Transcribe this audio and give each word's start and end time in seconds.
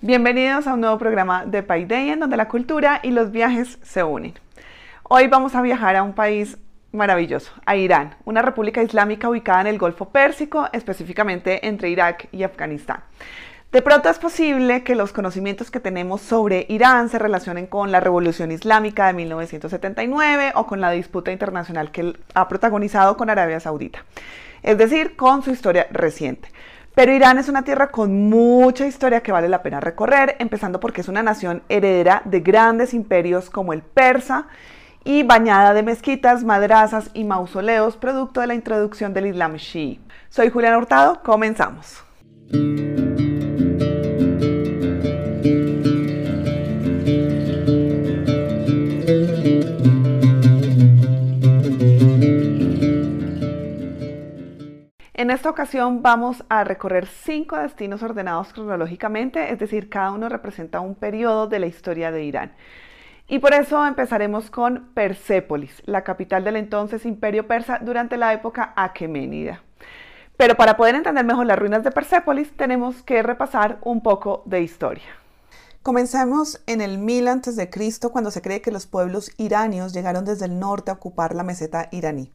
Bienvenidos 0.00 0.68
a 0.68 0.74
un 0.74 0.80
nuevo 0.82 0.96
programa 0.96 1.44
de 1.44 1.64
Paideia 1.64 2.12
en 2.12 2.20
donde 2.20 2.36
la 2.36 2.46
cultura 2.46 3.00
y 3.02 3.10
los 3.10 3.32
viajes 3.32 3.80
se 3.82 4.04
unen. 4.04 4.32
Hoy 5.02 5.26
vamos 5.26 5.56
a 5.56 5.60
viajar 5.60 5.96
a 5.96 6.04
un 6.04 6.12
país 6.12 6.56
maravilloso, 6.92 7.50
a 7.66 7.74
Irán, 7.74 8.14
una 8.24 8.40
república 8.40 8.80
islámica 8.80 9.28
ubicada 9.28 9.62
en 9.62 9.66
el 9.66 9.76
Golfo 9.76 10.10
Pérsico, 10.10 10.68
específicamente 10.72 11.66
entre 11.66 11.90
Irak 11.90 12.28
y 12.30 12.44
Afganistán. 12.44 13.02
De 13.72 13.82
pronto 13.82 14.08
es 14.08 14.20
posible 14.20 14.84
que 14.84 14.94
los 14.94 15.12
conocimientos 15.12 15.72
que 15.72 15.80
tenemos 15.80 16.20
sobre 16.20 16.64
Irán 16.68 17.08
se 17.08 17.18
relacionen 17.18 17.66
con 17.66 17.90
la 17.90 17.98
Revolución 17.98 18.52
Islámica 18.52 19.08
de 19.08 19.14
1979 19.14 20.52
o 20.54 20.68
con 20.68 20.80
la 20.80 20.92
disputa 20.92 21.32
internacional 21.32 21.90
que 21.90 22.14
ha 22.34 22.46
protagonizado 22.46 23.16
con 23.16 23.30
Arabia 23.30 23.58
Saudita, 23.58 24.04
es 24.62 24.78
decir, 24.78 25.16
con 25.16 25.42
su 25.42 25.50
historia 25.50 25.88
reciente. 25.90 26.50
Pero 26.98 27.12
Irán 27.12 27.38
es 27.38 27.48
una 27.48 27.62
tierra 27.62 27.92
con 27.92 28.28
mucha 28.28 28.84
historia 28.84 29.20
que 29.20 29.30
vale 29.30 29.48
la 29.48 29.62
pena 29.62 29.78
recorrer, 29.78 30.34
empezando 30.40 30.80
porque 30.80 31.02
es 31.02 31.06
una 31.06 31.22
nación 31.22 31.62
heredera 31.68 32.22
de 32.24 32.40
grandes 32.40 32.92
imperios 32.92 33.50
como 33.50 33.72
el 33.72 33.82
persa 33.82 34.48
y 35.04 35.22
bañada 35.22 35.74
de 35.74 35.84
mezquitas, 35.84 36.42
madrazas 36.42 37.10
y 37.14 37.22
mausoleos, 37.22 37.96
producto 37.96 38.40
de 38.40 38.48
la 38.48 38.54
introducción 38.54 39.14
del 39.14 39.26
Islam 39.26 39.54
Shii. 39.54 40.00
Soy 40.28 40.50
Julián 40.50 40.74
Hurtado, 40.74 41.22
comenzamos. 41.22 42.02
Esta 55.48 55.62
ocasión 55.62 56.02
vamos 56.02 56.44
a 56.50 56.62
recorrer 56.62 57.06
cinco 57.06 57.56
destinos 57.56 58.02
ordenados 58.02 58.52
cronológicamente, 58.52 59.50
es 59.50 59.58
decir, 59.58 59.88
cada 59.88 60.10
uno 60.10 60.28
representa 60.28 60.80
un 60.80 60.94
periodo 60.94 61.46
de 61.46 61.58
la 61.58 61.66
historia 61.66 62.10
de 62.10 62.22
Irán. 62.22 62.52
Y 63.28 63.38
por 63.38 63.54
eso 63.54 63.86
empezaremos 63.86 64.50
con 64.50 64.90
Persépolis, 64.92 65.82
la 65.86 66.04
capital 66.04 66.44
del 66.44 66.56
entonces 66.56 67.06
imperio 67.06 67.48
persa 67.48 67.78
durante 67.80 68.18
la 68.18 68.34
época 68.34 68.74
aqueménida. 68.76 69.62
Pero 70.36 70.54
para 70.54 70.76
poder 70.76 70.96
entender 70.96 71.24
mejor 71.24 71.46
las 71.46 71.58
ruinas 71.58 71.82
de 71.82 71.92
Persépolis 71.92 72.54
tenemos 72.54 73.02
que 73.02 73.22
repasar 73.22 73.78
un 73.80 74.02
poco 74.02 74.42
de 74.44 74.60
historia. 74.60 75.08
Comencemos 75.82 76.60
en 76.66 76.82
el 76.82 76.98
1000 76.98 77.28
a.C., 77.28 77.70
cuando 78.12 78.30
se 78.30 78.42
cree 78.42 78.60
que 78.60 78.70
los 78.70 78.86
pueblos 78.86 79.32
iranios 79.38 79.94
llegaron 79.94 80.26
desde 80.26 80.44
el 80.44 80.58
norte 80.58 80.90
a 80.90 80.94
ocupar 80.94 81.34
la 81.34 81.42
meseta 81.42 81.88
iraní. 81.90 82.34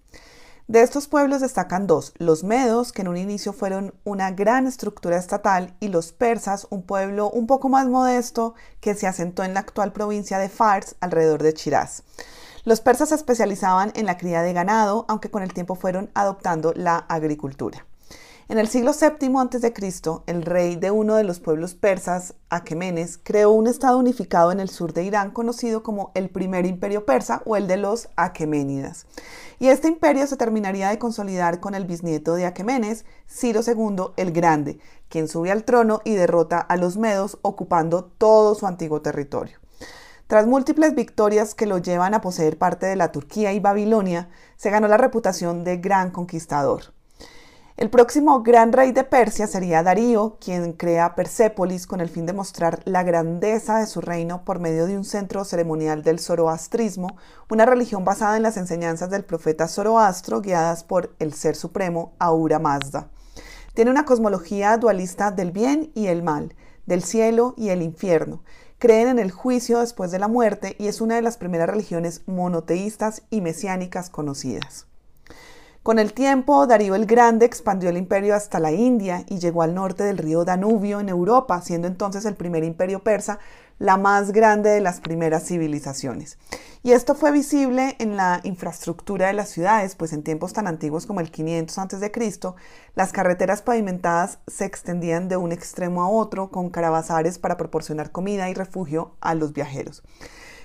De 0.68 0.82
estos 0.82 1.10
pueblos 1.10 1.42
destacan 1.42 1.88
dos, 1.88 2.14
los 2.20 2.46
medos, 2.46 2.94
que 2.94 3.02
en 3.02 3.10
un 3.10 3.18
inicio 3.18 3.52
fueron 3.52 3.94
una 4.06 4.32
gran 4.32 4.66
estructura 4.66 5.18
estatal, 5.18 5.76
y 5.82 5.90
los 5.90 6.14
persas, 6.14 6.68
un 6.70 6.84
pueblo 6.84 7.30
un 7.30 7.48
poco 7.48 7.68
más 7.68 7.86
modesto 7.88 8.56
que 8.80 8.96
se 8.96 9.06
asentó 9.06 9.44
en 9.44 9.54
la 9.54 9.60
actual 9.60 9.92
provincia 9.92 10.38
de 10.38 10.48
Fars, 10.48 10.96
alrededor 11.02 11.44
de 11.44 11.52
Shiraz. 11.52 12.04
Los 12.64 12.80
persas 12.80 13.10
se 13.10 13.16
especializaban 13.16 13.92
en 13.96 14.06
la 14.06 14.18
cría 14.18 14.42
de 14.42 14.54
ganado, 14.54 15.04
aunque 15.10 15.30
con 15.30 15.44
el 15.44 15.54
tiempo 15.54 15.76
fueron 15.76 16.10
adoptando 16.14 16.72
la 16.74 16.96
agricultura. 16.96 17.86
En 18.54 18.60
el 18.60 18.68
siglo 18.68 18.92
VII 18.92 19.34
a.C., 19.36 19.74
el 20.28 20.44
rey 20.44 20.76
de 20.76 20.92
uno 20.92 21.16
de 21.16 21.24
los 21.24 21.40
pueblos 21.40 21.74
persas, 21.74 22.36
Aquemenes, 22.52 23.18
creó 23.18 23.50
un 23.50 23.66
estado 23.66 23.98
unificado 23.98 24.52
en 24.52 24.60
el 24.60 24.70
sur 24.70 24.94
de 24.94 25.04
Irán 25.04 25.32
conocido 25.32 25.82
como 25.82 26.12
el 26.14 26.30
primer 26.30 26.68
imperio 26.68 27.04
persa 27.04 27.42
o 27.46 27.56
el 27.56 27.66
de 27.66 27.78
los 27.78 28.10
Aqueménidas. 28.16 29.08
Y 29.58 29.70
este 29.70 29.88
imperio 29.88 30.28
se 30.28 30.38
terminaría 30.38 30.90
de 30.90 31.00
consolidar 31.00 31.60
con 31.60 31.74
el 31.74 31.86
bisnieto 31.86 32.36
de 32.36 32.46
Aquemenes, 32.46 33.06
Ciro 33.28 33.62
II 33.66 34.14
el 34.18 34.32
Grande, 34.32 34.78
quien 35.10 35.28
sube 35.28 35.50
al 35.50 35.64
trono 35.64 36.02
y 36.04 36.14
derrota 36.14 36.60
a 36.60 36.78
los 36.78 36.96
medos 36.96 37.40
ocupando 37.42 38.04
todo 38.04 38.54
su 38.54 38.68
antiguo 38.68 39.02
territorio. 39.02 39.58
Tras 40.28 40.46
múltiples 40.46 40.94
victorias 40.94 41.56
que 41.56 41.66
lo 41.66 41.80
llevan 41.80 42.14
a 42.14 42.22
poseer 42.22 42.60
parte 42.60 42.86
de 42.86 42.98
la 42.98 43.12
Turquía 43.12 43.52
y 43.52 43.60
Babilonia, 43.60 44.30
se 44.58 44.70
ganó 44.70 44.88
la 44.88 44.98
reputación 44.98 45.64
de 45.64 45.78
gran 45.78 46.12
conquistador. 46.12 46.94
El 47.76 47.90
próximo 47.90 48.44
gran 48.44 48.72
rey 48.72 48.92
de 48.92 49.04
Persia 49.04 49.48
sería 49.48 49.82
Darío, 49.82 50.38
quien 50.40 50.74
crea 50.74 51.16
Persépolis 51.16 51.88
con 51.88 52.02
el 52.02 52.10
fin 52.10 52.28
de 52.28 52.32
mostrar 52.32 52.84
la 52.86 53.02
grandeza 53.02 53.80
de 53.80 53.88
su 53.88 54.00
reino 54.00 54.46
por 54.46 54.60
medio 54.60 54.86
de 54.86 54.96
un 54.96 55.04
centro 55.04 55.44
ceremonial 55.44 56.04
del 56.04 56.20
zoroastrismo, 56.20 57.18
una 57.50 57.66
religión 57.66 58.06
basada 58.06 58.38
en 58.38 58.44
las 58.44 58.58
enseñanzas 58.58 59.10
del 59.10 59.26
profeta 59.26 59.68
Zoroastro 59.68 60.42
guiadas 60.42 60.84
por 60.84 61.16
el 61.18 61.34
ser 61.34 61.56
supremo 61.56 62.14
Ahura 62.20 62.60
Mazda. 62.60 63.10
Tiene 63.74 63.90
una 63.90 64.06
cosmología 64.06 64.78
dualista 64.78 65.32
del 65.32 65.52
bien 65.52 65.92
y 65.96 66.06
el 66.08 66.22
mal, 66.22 66.54
del 66.86 67.04
cielo 67.04 67.56
y 67.58 67.70
el 67.70 67.82
infierno. 67.82 68.44
Creen 68.78 69.08
en 69.08 69.18
el 69.18 69.32
juicio 69.32 69.80
después 69.80 70.12
de 70.12 70.20
la 70.20 70.28
muerte 70.28 70.76
y 70.78 70.90
es 70.90 71.02
una 71.02 71.16
de 71.16 71.24
las 71.24 71.38
primeras 71.38 71.70
religiones 71.70 72.22
monoteístas 72.28 73.24
y 73.32 73.42
mesiánicas 73.42 74.12
conocidas. 74.12 74.86
Con 75.84 76.00
el 76.00 76.14
tiempo, 76.14 76.66
Darío 76.66 76.96
el 76.96 77.06
Grande 77.06 77.46
expandió 77.46 77.90
el 77.90 77.98
imperio 77.98 78.36
hasta 78.36 78.58
la 78.62 78.72
India 78.72 79.26
y 79.28 79.40
llegó 79.40 79.64
al 79.64 79.76
norte 79.76 80.06
del 80.06 80.18
río 80.18 80.46
Danubio 80.46 81.02
en 81.02 81.10
Europa, 81.10 81.62
siendo 81.62 81.90
entonces 81.90 82.24
el 82.24 82.36
primer 82.36 82.64
imperio 82.64 83.04
persa 83.04 83.38
la 83.80 83.98
más 83.98 84.32
grande 84.32 84.70
de 84.70 84.80
las 84.80 85.02
primeras 85.02 85.46
civilizaciones. 85.46 86.38
Y 86.84 86.94
esto 86.94 87.16
fue 87.16 87.34
visible 87.34 87.98
en 88.00 88.16
la 88.16 88.40
infraestructura 88.44 89.28
de 89.28 89.34
las 89.34 89.50
ciudades, 89.50 89.96
pues 89.96 90.14
en 90.14 90.24
tiempos 90.24 90.54
tan 90.54 90.68
antiguos 90.68 91.06
como 91.06 91.20
el 91.20 91.32
500 91.32 91.78
a.C., 91.78 92.12
las 92.96 93.12
carreteras 93.12 93.62
pavimentadas 93.62 94.40
se 94.48 94.64
extendían 94.64 95.28
de 95.28 95.36
un 95.36 95.52
extremo 95.52 96.02
a 96.02 96.10
otro 96.10 96.50
con 96.50 96.70
carabazares 96.70 97.40
para 97.40 97.58
proporcionar 97.58 98.14
comida 98.14 98.50
y 98.50 98.54
refugio 98.54 99.18
a 99.20 99.36
los 99.36 99.52
viajeros. 99.52 100.02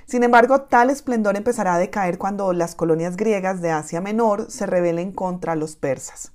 Sin 0.08 0.22
embargo, 0.22 0.62
tal 0.62 0.88
esplendor 0.88 1.36
empezará 1.36 1.74
a 1.74 1.78
decaer 1.78 2.16
cuando 2.16 2.54
las 2.54 2.74
colonias 2.74 3.18
griegas 3.18 3.60
de 3.60 3.72
Asia 3.72 4.00
Menor 4.00 4.50
se 4.50 4.64
rebelen 4.64 5.12
contra 5.12 5.54
los 5.54 5.76
persas. 5.76 6.32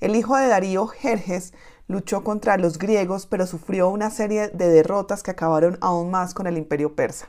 El 0.00 0.16
hijo 0.16 0.38
de 0.38 0.48
Darío, 0.48 0.86
Jerjes, 0.86 1.52
luchó 1.86 2.24
contra 2.24 2.56
los 2.56 2.78
griegos, 2.78 3.26
pero 3.26 3.46
sufrió 3.46 3.90
una 3.90 4.08
serie 4.08 4.48
de 4.48 4.70
derrotas 4.70 5.22
que 5.22 5.32
acabaron 5.32 5.76
aún 5.82 6.10
más 6.10 6.32
con 6.32 6.46
el 6.46 6.56
imperio 6.56 6.94
persa. 6.94 7.28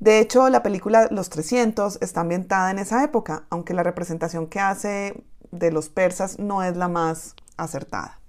De 0.00 0.18
hecho, 0.18 0.50
la 0.50 0.62
película 0.62 1.08
Los 1.10 1.30
300 1.30 1.96
está 2.02 2.20
ambientada 2.20 2.70
en 2.70 2.78
esa 2.78 3.02
época, 3.02 3.44
aunque 3.48 3.72
la 3.72 3.82
representación 3.82 4.46
que 4.48 4.60
hace 4.60 5.24
de 5.50 5.72
los 5.72 5.88
persas 5.88 6.38
no 6.38 6.62
es 6.62 6.76
la 6.76 6.88
más 6.88 7.34
acertada. 7.56 8.20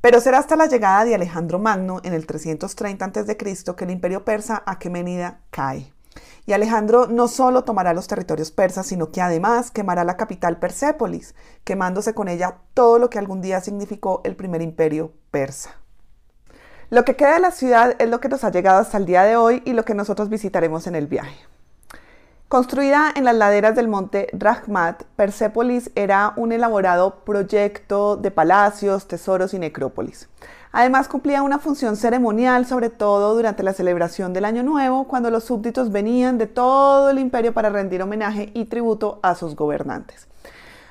Pero 0.00 0.20
será 0.20 0.38
hasta 0.38 0.54
la 0.54 0.66
llegada 0.66 1.04
de 1.04 1.16
Alejandro 1.16 1.58
Magno 1.58 2.00
en 2.04 2.12
el 2.14 2.28
330 2.28 3.06
a.C. 3.06 3.36
que 3.36 3.84
el 3.84 3.90
imperio 3.90 4.24
persa 4.24 4.62
aquemenida 4.64 5.40
cae. 5.50 5.92
Y 6.46 6.52
Alejandro 6.52 7.06
no 7.06 7.28
solo 7.28 7.64
tomará 7.64 7.94
los 7.94 8.08
territorios 8.08 8.50
persas, 8.50 8.86
sino 8.86 9.12
que 9.12 9.20
además 9.20 9.70
quemará 9.70 10.04
la 10.04 10.16
capital 10.16 10.58
Persépolis, 10.58 11.34
quemándose 11.64 12.14
con 12.14 12.28
ella 12.28 12.58
todo 12.74 12.98
lo 12.98 13.10
que 13.10 13.18
algún 13.18 13.40
día 13.40 13.60
significó 13.60 14.20
el 14.24 14.36
primer 14.36 14.62
imperio 14.62 15.12
persa. 15.30 15.76
Lo 16.90 17.04
que 17.04 17.16
queda 17.16 17.34
de 17.34 17.40
la 17.40 17.52
ciudad 17.52 17.96
es 17.98 18.08
lo 18.10 18.20
que 18.20 18.28
nos 18.28 18.44
ha 18.44 18.50
llegado 18.50 18.80
hasta 18.80 18.98
el 18.98 19.06
día 19.06 19.22
de 19.22 19.36
hoy 19.36 19.62
y 19.64 19.72
lo 19.72 19.84
que 19.84 19.94
nosotros 19.94 20.28
visitaremos 20.28 20.86
en 20.86 20.94
el 20.94 21.06
viaje. 21.06 21.38
Construida 22.48 23.10
en 23.16 23.24
las 23.24 23.34
laderas 23.34 23.74
del 23.74 23.88
monte 23.88 24.28
Rahmat, 24.34 25.04
Persépolis 25.16 25.90
era 25.94 26.34
un 26.36 26.52
elaborado 26.52 27.24
proyecto 27.24 28.18
de 28.18 28.30
palacios, 28.30 29.08
tesoros 29.08 29.54
y 29.54 29.58
necrópolis. 29.58 30.28
Además 30.72 31.06
cumplía 31.06 31.42
una 31.42 31.58
función 31.58 31.96
ceremonial, 31.96 32.64
sobre 32.64 32.88
todo 32.88 33.34
durante 33.34 33.62
la 33.62 33.74
celebración 33.74 34.32
del 34.32 34.46
Año 34.46 34.62
Nuevo, 34.62 35.04
cuando 35.04 35.30
los 35.30 35.44
súbditos 35.44 35.92
venían 35.92 36.38
de 36.38 36.46
todo 36.46 37.10
el 37.10 37.18
imperio 37.18 37.52
para 37.52 37.68
rendir 37.68 38.00
homenaje 38.00 38.50
y 38.54 38.64
tributo 38.64 39.20
a 39.22 39.34
sus 39.34 39.54
gobernantes. 39.54 40.28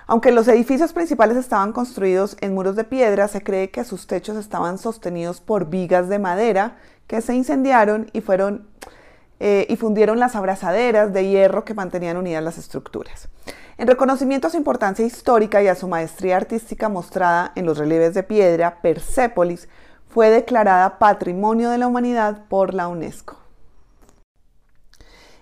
Aunque 0.05 0.31
los 0.31 0.47
edificios 0.47 0.93
principales 0.93 1.35
estaban 1.35 1.73
construidos 1.73 2.37
en 2.41 2.53
muros 2.53 2.75
de 2.75 2.83
piedra, 2.83 3.27
se 3.27 3.41
cree 3.41 3.71
que 3.71 3.83
sus 3.83 4.05
techos 4.05 4.37
estaban 4.37 4.77
sostenidos 4.77 5.41
por 5.41 5.69
vigas 5.69 6.09
de 6.09 6.19
madera 6.19 6.77
que 7.07 7.21
se 7.21 7.33
incendiaron 7.33 8.07
y 8.13 8.21
fueron 8.21 8.67
eh, 9.43 9.65
y 9.69 9.75
fundieron 9.75 10.19
las 10.19 10.35
abrazaderas 10.35 11.11
de 11.13 11.27
hierro 11.27 11.65
que 11.65 11.73
mantenían 11.73 12.15
unidas 12.15 12.43
las 12.43 12.59
estructuras. 12.59 13.27
En 13.79 13.87
reconocimiento 13.87 14.45
a 14.45 14.51
su 14.51 14.57
importancia 14.57 15.03
histórica 15.03 15.63
y 15.63 15.67
a 15.67 15.73
su 15.73 15.87
maestría 15.87 16.37
artística 16.37 16.89
mostrada 16.89 17.51
en 17.55 17.65
los 17.65 17.79
relieves 17.79 18.13
de 18.13 18.21
piedra, 18.21 18.83
Persépolis 18.83 19.67
fue 20.07 20.29
declarada 20.29 20.99
Patrimonio 20.99 21.71
de 21.71 21.79
la 21.79 21.87
Humanidad 21.87 22.45
por 22.49 22.75
la 22.75 22.87
UNESCO. 22.87 23.37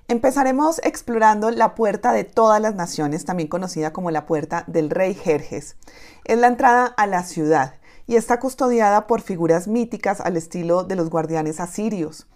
Empezaremos 0.07 0.79
explorando 0.85 1.51
la 1.51 1.75
Puerta 1.75 2.13
de 2.13 2.23
todas 2.23 2.61
las 2.61 2.75
Naciones, 2.75 3.25
también 3.25 3.49
conocida 3.49 3.91
como 3.91 4.11
la 4.11 4.25
Puerta 4.25 4.63
del 4.67 4.89
Rey 4.91 5.13
Jerjes. 5.13 5.75
Es 6.23 6.39
la 6.39 6.47
entrada 6.47 6.85
a 6.85 7.05
la 7.05 7.23
ciudad 7.23 7.73
y 8.07 8.15
está 8.15 8.39
custodiada 8.39 9.07
por 9.07 9.19
figuras 9.19 9.67
míticas 9.67 10.21
al 10.21 10.37
estilo 10.37 10.85
de 10.85 10.95
los 10.95 11.09
guardianes 11.09 11.59
asirios. 11.59 12.27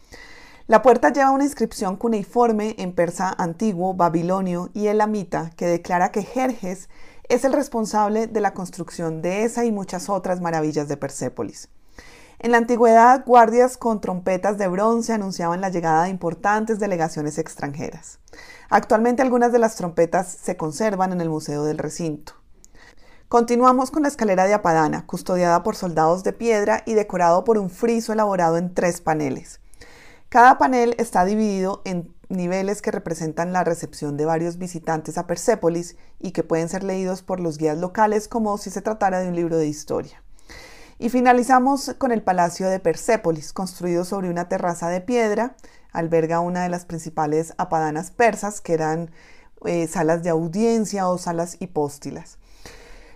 La 0.65 0.81
puerta 0.81 1.11
lleva 1.11 1.31
una 1.31 1.43
inscripción 1.43 1.97
cuneiforme 1.97 2.75
en 2.77 2.93
persa 2.93 3.35
antiguo, 3.37 3.95
babilonio 3.95 4.69
y 4.73 4.87
elamita 4.87 5.51
que 5.57 5.65
declara 5.65 6.13
que 6.13 6.23
Jerjes 6.23 6.87
es 7.27 7.43
el 7.43 7.51
responsable 7.51 8.27
de 8.27 8.39
la 8.39 8.53
construcción 8.53 9.21
de 9.21 9.43
esa 9.43 9.65
y 9.65 9.73
muchas 9.73 10.07
otras 10.07 10.39
maravillas 10.39 10.87
de 10.87 10.95
Persépolis. 10.95 11.67
En 12.39 12.51
la 12.51 12.59
antigüedad, 12.59 13.25
guardias 13.25 13.75
con 13.75 13.99
trompetas 13.99 14.57
de 14.57 14.69
bronce 14.69 15.11
anunciaban 15.11 15.59
la 15.59 15.67
llegada 15.67 16.03
de 16.03 16.11
importantes 16.11 16.79
delegaciones 16.79 17.37
extranjeras. 17.37 18.19
Actualmente 18.69 19.21
algunas 19.21 19.51
de 19.51 19.59
las 19.59 19.75
trompetas 19.75 20.29
se 20.29 20.55
conservan 20.55 21.11
en 21.11 21.19
el 21.19 21.29
Museo 21.29 21.65
del 21.65 21.77
Recinto. 21.77 22.35
Continuamos 23.27 23.91
con 23.91 24.03
la 24.03 24.07
escalera 24.07 24.45
de 24.45 24.53
Apadana, 24.53 25.05
custodiada 25.05 25.61
por 25.61 25.75
soldados 25.75 26.23
de 26.23 26.31
piedra 26.31 26.83
y 26.85 26.93
decorado 26.93 27.43
por 27.43 27.57
un 27.57 27.69
friso 27.69 28.13
elaborado 28.13 28.55
en 28.55 28.73
tres 28.73 29.01
paneles. 29.01 29.59
Cada 30.33 30.57
panel 30.57 30.95
está 30.97 31.25
dividido 31.25 31.83
en 31.85 32.11
niveles 32.27 32.81
que 32.81 32.89
representan 32.89 33.53
la 33.53 33.63
recepción 33.63 34.17
de 34.17 34.25
varios 34.25 34.57
visitantes 34.57 35.19
a 35.19 35.27
Persépolis 35.27 35.95
y 36.19 36.31
que 36.31 36.41
pueden 36.41 36.69
ser 36.69 36.83
leídos 36.83 37.21
por 37.21 37.39
los 37.39 37.59
guías 37.59 37.77
locales 37.77 38.27
como 38.27 38.57
si 38.57 38.71
se 38.71 38.81
tratara 38.81 39.19
de 39.19 39.27
un 39.27 39.35
libro 39.35 39.57
de 39.57 39.67
historia. 39.67 40.23
Y 40.97 41.09
finalizamos 41.09 41.93
con 41.99 42.11
el 42.11 42.23
Palacio 42.23 42.67
de 42.67 42.79
Persépolis, 42.79 43.53
construido 43.53 44.05
sobre 44.05 44.31
una 44.31 44.49
terraza 44.49 44.89
de 44.89 45.01
piedra. 45.01 45.55
Alberga 45.91 46.39
una 46.39 46.63
de 46.63 46.69
las 46.69 46.85
principales 46.85 47.53
apadanas 47.59 48.09
persas, 48.09 48.59
que 48.59 48.73
eran 48.73 49.11
eh, 49.65 49.85
salas 49.85 50.23
de 50.23 50.31
audiencia 50.31 51.09
o 51.09 51.19
salas 51.19 51.57
hipóstilas. 51.59 52.39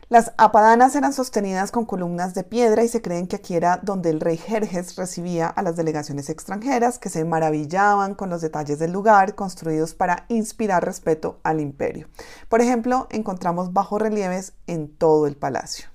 Las 0.10 0.32
apadanas 0.38 0.96
eran 0.96 1.12
sostenidas 1.12 1.72
con 1.72 1.86
columnas 1.86 2.34
de 2.34 2.46
piedra 2.46 2.82
y 2.82 2.88
se 2.88 3.02
creen 3.02 3.28
que 3.28 3.36
aquí 3.36 3.56
era 3.56 3.82
donde 3.84 4.10
el 4.10 4.22
rey 4.22 4.38
Jerjes 4.38 4.96
recibía 4.96 5.48
a 5.48 5.62
las 5.62 5.76
delegaciones 5.76 6.30
extranjeras 6.30 6.98
que 6.98 7.10
se 7.10 7.26
maravillaban 7.26 8.16
con 8.16 8.30
los 8.30 8.40
detalles 8.42 8.80
del 8.80 8.94
lugar 8.94 9.36
construidos 9.36 9.94
para 9.96 10.26
inspirar 10.30 10.86
respeto 10.86 11.42
al 11.44 11.60
imperio. 11.60 12.08
Por 12.48 12.62
ejemplo, 12.62 13.08
encontramos 13.10 13.74
bajos 13.74 14.02
relieves 14.02 14.54
en 14.66 14.88
todo 14.88 15.28
el 15.28 15.36
palacio. 15.36 15.90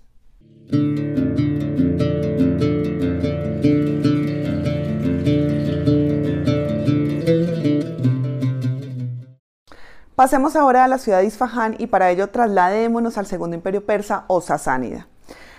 Pasemos 10.22 10.54
ahora 10.54 10.84
a 10.84 10.88
la 10.88 10.98
ciudad 10.98 11.18
de 11.18 11.26
Isfahán 11.26 11.74
y 11.80 11.88
para 11.88 12.08
ello 12.08 12.28
trasladémonos 12.28 13.18
al 13.18 13.26
segundo 13.26 13.56
imperio 13.56 13.84
persa 13.84 14.22
o 14.28 14.40
sasánida. 14.40 15.08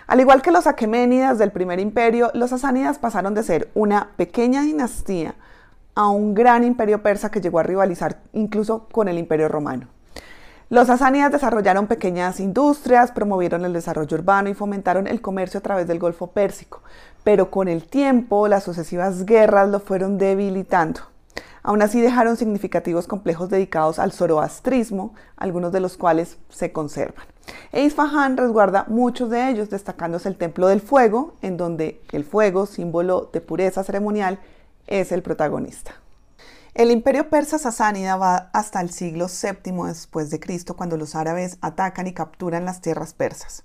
Al 0.07 0.21
igual 0.21 0.42
que 0.42 0.51
los 0.51 0.68
aqueménidas 0.68 1.38
del 1.38 1.51
primer 1.51 1.81
imperio, 1.81 2.31
los 2.33 2.51
sasánidas 2.51 2.98
pasaron 2.98 3.33
de 3.33 3.44
ser 3.44 3.69
una 3.74 4.12
pequeña 4.15 4.62
dinastía 4.62 5.36
a 5.95 6.07
un 6.07 6.33
gran 6.33 6.63
imperio 6.63 7.04
persa 7.04 7.30
que 7.30 7.42
llegó 7.42 7.60
a 7.60 7.63
rivalizar 7.63 8.21
incluso 8.31 8.88
con 8.88 9.10
el 9.10 9.18
imperio 9.18 9.50
romano. 9.50 9.88
Los 10.69 10.88
sasánidas 10.88 11.33
desarrollaron 11.33 11.88
pequeñas 11.88 12.39
industrias, 12.39 13.12
promovieron 13.12 13.66
el 13.66 13.74
desarrollo 13.74 14.16
urbano 14.16 14.48
y 14.48 14.54
fomentaron 14.54 15.07
el 15.07 15.19
comercio 15.19 15.57
a 15.57 15.63
través 15.63 15.88
del 15.88 16.00
Golfo 16.00 16.27
Pérsico, 16.27 16.81
pero 17.25 17.51
con 17.51 17.68
el 17.68 17.83
tiempo 17.83 18.48
las 18.48 18.63
sucesivas 18.63 19.25
guerras 19.25 19.68
lo 19.68 19.81
fueron 19.81 20.18
debilitando. 20.18 21.12
Aún 21.63 21.81
así 21.81 22.01
dejaron 22.01 22.36
significativos 22.36 23.07
complejos 23.07 23.50
dedicados 23.50 23.98
al 23.98 24.12
zoroastrismo, 24.12 25.15
algunos 25.38 25.71
de 25.71 25.80
los 25.80 25.98
cuales 25.98 26.38
se 26.50 26.74
conservan. 26.74 27.25
E 27.71 27.83
Isfahan 27.83 28.36
resguarda 28.36 28.86
muchos 28.89 29.30
de 29.30 29.50
ellos, 29.50 29.69
destacándose 29.69 30.27
el 30.27 30.38
Templo 30.38 30.68
del 30.68 30.81
Fuego, 30.81 31.36
en 31.42 31.56
donde 31.56 32.01
el 32.12 32.25
fuego, 32.25 32.65
símbolo 32.65 33.30
de 33.31 33.42
pureza 33.42 33.83
ceremonial, 33.83 34.39
es 34.88 35.13
el 35.13 35.24
protagonista. 35.24 35.95
El 36.74 36.92
imperio 36.92 37.30
persa 37.30 37.60
sasánida 37.60 38.18
va 38.18 38.50
hasta 38.51 38.81
el 38.81 38.89
siglo 38.89 39.27
VII 39.27 39.88
después 39.88 40.31
de 40.31 40.39
Cristo 40.39 40.75
cuando 40.75 40.98
los 40.98 41.16
árabes 41.16 41.57
atacan 41.62 42.07
y 42.07 42.13
capturan 42.13 42.66
las 42.66 42.81
tierras 42.81 43.13
persas. 43.13 43.63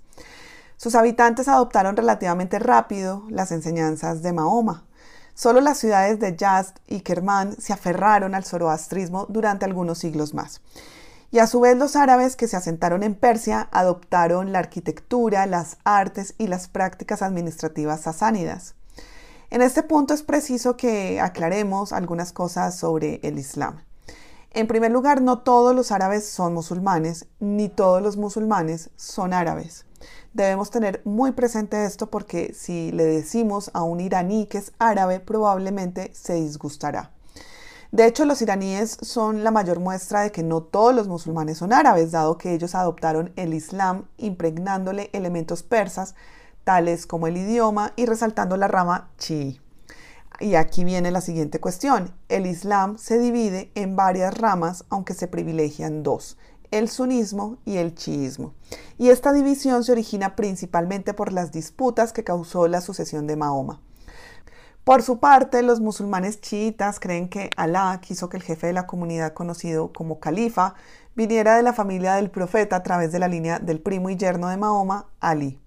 Sus 0.77 0.95
habitantes 0.95 1.47
adoptaron 1.47 1.97
relativamente 1.97 2.59
rápido 2.59 3.23
las 3.29 3.51
enseñanzas 3.51 4.21
de 4.21 4.31
Mahoma, 4.31 4.85
Solo 5.39 5.61
las 5.61 5.77
ciudades 5.77 6.19
de 6.19 6.35
Yazd 6.35 6.73
y 6.85 6.99
Kerman 6.99 7.55
se 7.61 7.71
aferraron 7.71 8.35
al 8.35 8.43
zoroastrismo 8.43 9.25
durante 9.29 9.63
algunos 9.63 9.99
siglos 9.99 10.33
más. 10.33 10.59
Y 11.31 11.39
a 11.39 11.47
su 11.47 11.61
vez 11.61 11.77
los 11.77 11.95
árabes 11.95 12.35
que 12.35 12.49
se 12.49 12.57
asentaron 12.57 13.03
en 13.03 13.15
Persia 13.15 13.69
adoptaron 13.71 14.51
la 14.51 14.59
arquitectura, 14.59 15.45
las 15.45 15.77
artes 15.85 16.35
y 16.37 16.47
las 16.47 16.67
prácticas 16.67 17.21
administrativas 17.21 18.01
sasánidas. 18.01 18.75
En 19.49 19.61
este 19.61 19.81
punto 19.81 20.13
es 20.13 20.23
preciso 20.23 20.75
que 20.75 21.21
aclaremos 21.21 21.93
algunas 21.93 22.33
cosas 22.33 22.75
sobre 22.77 23.21
el 23.23 23.39
Islam. 23.39 23.79
En 24.51 24.65
primer 24.67 24.91
lugar, 24.91 25.21
no 25.21 25.39
todos 25.39 25.75
los 25.75 25.91
árabes 25.91 26.27
son 26.27 26.53
musulmanes, 26.53 27.27
ni 27.39 27.69
todos 27.69 28.01
los 28.01 28.17
musulmanes 28.17 28.89
son 28.95 29.33
árabes. 29.33 29.85
Debemos 30.33 30.71
tener 30.71 31.01
muy 31.05 31.33
presente 31.33 31.85
esto 31.85 32.09
porque 32.09 32.53
si 32.53 32.91
le 32.91 33.03
decimos 33.03 33.69
a 33.73 33.83
un 33.83 33.99
iraní 33.99 34.47
que 34.47 34.57
es 34.57 34.71
árabe, 34.79 35.19
probablemente 35.19 36.11
se 36.15 36.33
disgustará. 36.33 37.11
De 37.91 38.05
hecho, 38.05 38.25
los 38.25 38.41
iraníes 38.41 38.97
son 39.01 39.43
la 39.43 39.51
mayor 39.51 39.79
muestra 39.79 40.21
de 40.21 40.31
que 40.31 40.43
no 40.43 40.61
todos 40.61 40.95
los 40.95 41.07
musulmanes 41.07 41.57
son 41.57 41.73
árabes, 41.73 42.11
dado 42.11 42.37
que 42.37 42.53
ellos 42.53 42.75
adoptaron 42.75 43.31
el 43.35 43.53
Islam 43.53 44.05
impregnándole 44.17 45.09
elementos 45.13 45.63
persas, 45.63 46.15
tales 46.63 47.07
como 47.07 47.25
el 47.27 47.37
idioma, 47.37 47.93
y 47.95 48.05
resaltando 48.05 48.57
la 48.57 48.67
rama 48.67 49.09
chií. 49.17 49.59
Y 50.39 50.55
aquí 50.55 50.85
viene 50.85 51.11
la 51.11 51.21
siguiente 51.21 51.59
cuestión. 51.59 52.13
El 52.29 52.45
Islam 52.45 52.97
se 52.97 53.19
divide 53.19 53.71
en 53.75 53.95
varias 53.95 54.37
ramas, 54.37 54.85
aunque 54.89 55.13
se 55.13 55.27
privilegian 55.27 56.01
dos, 56.01 56.37
el 56.71 56.87
sunismo 56.87 57.57
y 57.65 57.77
el 57.77 57.93
chiismo. 57.93 58.53
Y 58.97 59.09
esta 59.09 59.33
división 59.33 59.83
se 59.83 59.91
origina 59.91 60.35
principalmente 60.37 61.13
por 61.13 61.33
las 61.33 61.51
disputas 61.51 62.13
que 62.13 62.23
causó 62.23 62.67
la 62.67 62.79
sucesión 62.79 63.27
de 63.27 63.35
Mahoma. 63.35 63.81
Por 64.85 65.03
su 65.03 65.19
parte, 65.19 65.61
los 65.61 65.81
musulmanes 65.81 66.39
chiitas 66.39 66.99
creen 66.99 67.29
que 67.29 67.49
Alá 67.57 67.99
quiso 68.01 68.29
que 68.29 68.37
el 68.37 68.43
jefe 68.43 68.67
de 68.67 68.73
la 68.73 68.87
comunidad 68.87 69.33
conocido 69.33 69.91
como 69.91 70.19
califa 70.19 70.73
viniera 71.15 71.57
de 71.57 71.63
la 71.63 71.73
familia 71.73 72.15
del 72.15 72.31
profeta 72.31 72.77
a 72.77 72.83
través 72.83 73.11
de 73.11 73.19
la 73.19 73.27
línea 73.27 73.59
del 73.59 73.81
primo 73.81 74.09
y 74.09 74.15
yerno 74.15 74.47
de 74.47 74.57
Mahoma, 74.57 75.07
Ali. 75.19 75.59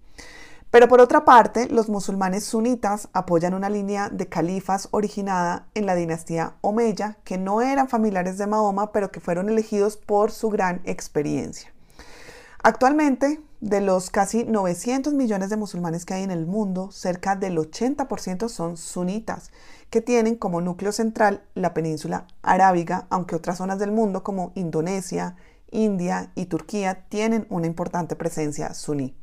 Pero 0.72 0.88
por 0.88 1.02
otra 1.02 1.26
parte, 1.26 1.68
los 1.68 1.90
musulmanes 1.90 2.44
sunitas 2.44 3.10
apoyan 3.12 3.52
una 3.52 3.68
línea 3.68 4.08
de 4.08 4.30
califas 4.30 4.88
originada 4.90 5.66
en 5.74 5.84
la 5.84 5.94
dinastía 5.94 6.54
Omeya, 6.62 7.18
que 7.24 7.36
no 7.36 7.60
eran 7.60 7.90
familiares 7.90 8.38
de 8.38 8.46
Mahoma, 8.46 8.90
pero 8.90 9.12
que 9.12 9.20
fueron 9.20 9.50
elegidos 9.50 9.98
por 9.98 10.30
su 10.30 10.48
gran 10.48 10.80
experiencia. 10.84 11.70
Actualmente, 12.62 13.42
de 13.60 13.82
los 13.82 14.08
casi 14.08 14.44
900 14.44 15.12
millones 15.12 15.50
de 15.50 15.58
musulmanes 15.58 16.06
que 16.06 16.14
hay 16.14 16.22
en 16.22 16.30
el 16.30 16.46
mundo, 16.46 16.90
cerca 16.90 17.36
del 17.36 17.58
80% 17.58 18.48
son 18.48 18.78
sunitas, 18.78 19.50
que 19.90 20.00
tienen 20.00 20.36
como 20.36 20.62
núcleo 20.62 20.92
central 20.92 21.42
la 21.54 21.74
península 21.74 22.26
arábiga, 22.40 23.06
aunque 23.10 23.36
otras 23.36 23.58
zonas 23.58 23.78
del 23.78 23.92
mundo 23.92 24.22
como 24.22 24.52
Indonesia, 24.54 25.36
India 25.70 26.32
y 26.34 26.46
Turquía 26.46 27.04
tienen 27.10 27.46
una 27.50 27.66
importante 27.66 28.16
presencia 28.16 28.72
suní 28.72 29.14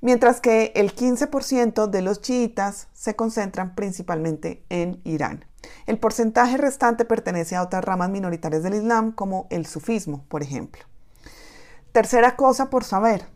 mientras 0.00 0.40
que 0.40 0.72
el 0.74 0.94
15% 0.94 1.86
de 1.86 2.02
los 2.02 2.20
chiitas 2.20 2.88
se 2.92 3.16
concentran 3.16 3.74
principalmente 3.74 4.64
en 4.68 5.00
Irán. 5.04 5.44
El 5.86 5.98
porcentaje 5.98 6.56
restante 6.56 7.04
pertenece 7.04 7.56
a 7.56 7.62
otras 7.62 7.84
ramas 7.84 8.10
minoritarias 8.10 8.62
del 8.62 8.74
Islam, 8.74 9.12
como 9.12 9.46
el 9.50 9.66
sufismo, 9.66 10.24
por 10.28 10.42
ejemplo. 10.42 10.82
Tercera 11.92 12.36
cosa 12.36 12.70
por 12.70 12.84
saber, 12.84 13.26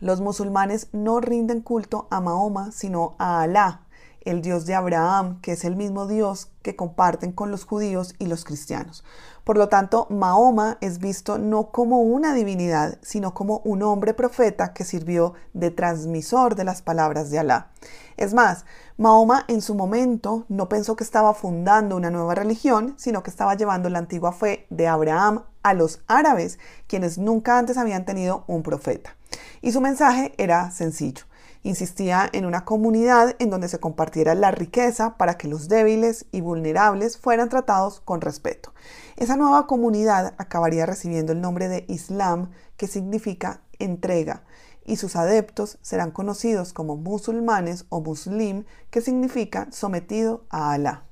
los 0.00 0.20
musulmanes 0.20 0.88
no 0.92 1.20
rinden 1.20 1.62
culto 1.62 2.06
a 2.10 2.20
Mahoma, 2.20 2.70
sino 2.70 3.16
a 3.18 3.40
Alá, 3.40 3.86
el 4.20 4.42
Dios 4.42 4.66
de 4.66 4.74
Abraham, 4.74 5.40
que 5.40 5.52
es 5.52 5.64
el 5.64 5.74
mismo 5.74 6.06
Dios 6.06 6.50
que 6.60 6.76
comparten 6.76 7.32
con 7.32 7.50
los 7.50 7.64
judíos 7.64 8.14
y 8.18 8.26
los 8.26 8.44
cristianos. 8.44 9.04
Por 9.46 9.58
lo 9.58 9.68
tanto, 9.68 10.08
Mahoma 10.10 10.76
es 10.80 10.98
visto 10.98 11.38
no 11.38 11.70
como 11.70 12.00
una 12.00 12.34
divinidad, 12.34 12.98
sino 13.00 13.32
como 13.32 13.58
un 13.58 13.84
hombre 13.84 14.12
profeta 14.12 14.72
que 14.72 14.82
sirvió 14.82 15.34
de 15.52 15.70
transmisor 15.70 16.56
de 16.56 16.64
las 16.64 16.82
palabras 16.82 17.30
de 17.30 17.38
Alá. 17.38 17.70
Es 18.16 18.34
más, 18.34 18.64
Mahoma 18.96 19.44
en 19.46 19.62
su 19.62 19.76
momento 19.76 20.46
no 20.48 20.68
pensó 20.68 20.96
que 20.96 21.04
estaba 21.04 21.32
fundando 21.32 21.94
una 21.94 22.10
nueva 22.10 22.34
religión, 22.34 22.94
sino 22.98 23.22
que 23.22 23.30
estaba 23.30 23.54
llevando 23.54 23.88
la 23.88 24.00
antigua 24.00 24.32
fe 24.32 24.66
de 24.70 24.88
Abraham 24.88 25.44
a 25.62 25.74
los 25.74 26.00
árabes, 26.08 26.58
quienes 26.88 27.16
nunca 27.16 27.56
antes 27.56 27.78
habían 27.78 28.04
tenido 28.04 28.42
un 28.48 28.64
profeta. 28.64 29.14
Y 29.62 29.70
su 29.70 29.80
mensaje 29.80 30.34
era 30.38 30.72
sencillo 30.72 31.22
Insistía 31.66 32.30
en 32.32 32.46
una 32.46 32.64
comunidad 32.64 33.34
en 33.40 33.50
donde 33.50 33.66
se 33.66 33.80
compartiera 33.80 34.36
la 34.36 34.52
riqueza 34.52 35.16
para 35.16 35.36
que 35.36 35.48
los 35.48 35.66
débiles 35.66 36.26
y 36.30 36.40
vulnerables 36.40 37.18
fueran 37.18 37.48
tratados 37.48 37.98
con 37.98 38.20
respeto. 38.20 38.72
Esa 39.16 39.34
nueva 39.34 39.66
comunidad 39.66 40.34
acabaría 40.38 40.86
recibiendo 40.86 41.32
el 41.32 41.40
nombre 41.40 41.66
de 41.66 41.84
Islam, 41.88 42.52
que 42.76 42.86
significa 42.86 43.62
entrega, 43.80 44.44
y 44.84 44.94
sus 44.94 45.16
adeptos 45.16 45.78
serán 45.82 46.12
conocidos 46.12 46.72
como 46.72 46.94
musulmanes 46.96 47.86
o 47.88 48.00
muslim, 48.00 48.62
que 48.90 49.00
significa 49.00 49.66
sometido 49.72 50.44
a 50.50 50.70
Alá. 50.70 51.02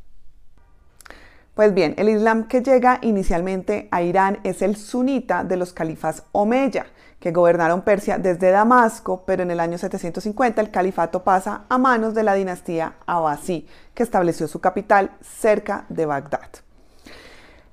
Pues 1.57 1.75
bien, 1.75 1.97
el 1.99 2.09
Islam 2.09 2.47
que 2.47 2.63
llega 2.63 3.01
inicialmente 3.03 3.89
a 3.91 4.03
Irán 4.03 4.39
es 4.45 4.63
el 4.63 4.77
sunita 4.77 5.43
de 5.43 5.57
los 5.57 5.73
califas 5.73 6.23
Omeya, 6.31 6.87
que 7.25 7.33
gobernaron 7.33 7.81
Persia 7.81 8.19
desde 8.19 8.51
Damasco, 8.51 9.23
pero 9.25 9.43
en 9.43 9.51
el 9.51 9.59
año 9.59 9.79
750 9.79 10.61
el 10.61 10.71
califato 10.71 11.25
pasa 11.25 11.63
a 11.71 11.79
manos 11.79 12.13
de 12.13 12.23
la 12.23 12.35
dinastía 12.35 12.97
Abbasí, 13.07 13.67
que 13.95 14.03
estableció 14.03 14.47
su 14.47 14.61
capital 14.61 15.13
cerca 15.23 15.87
de 15.89 16.05
Bagdad. 16.05 16.51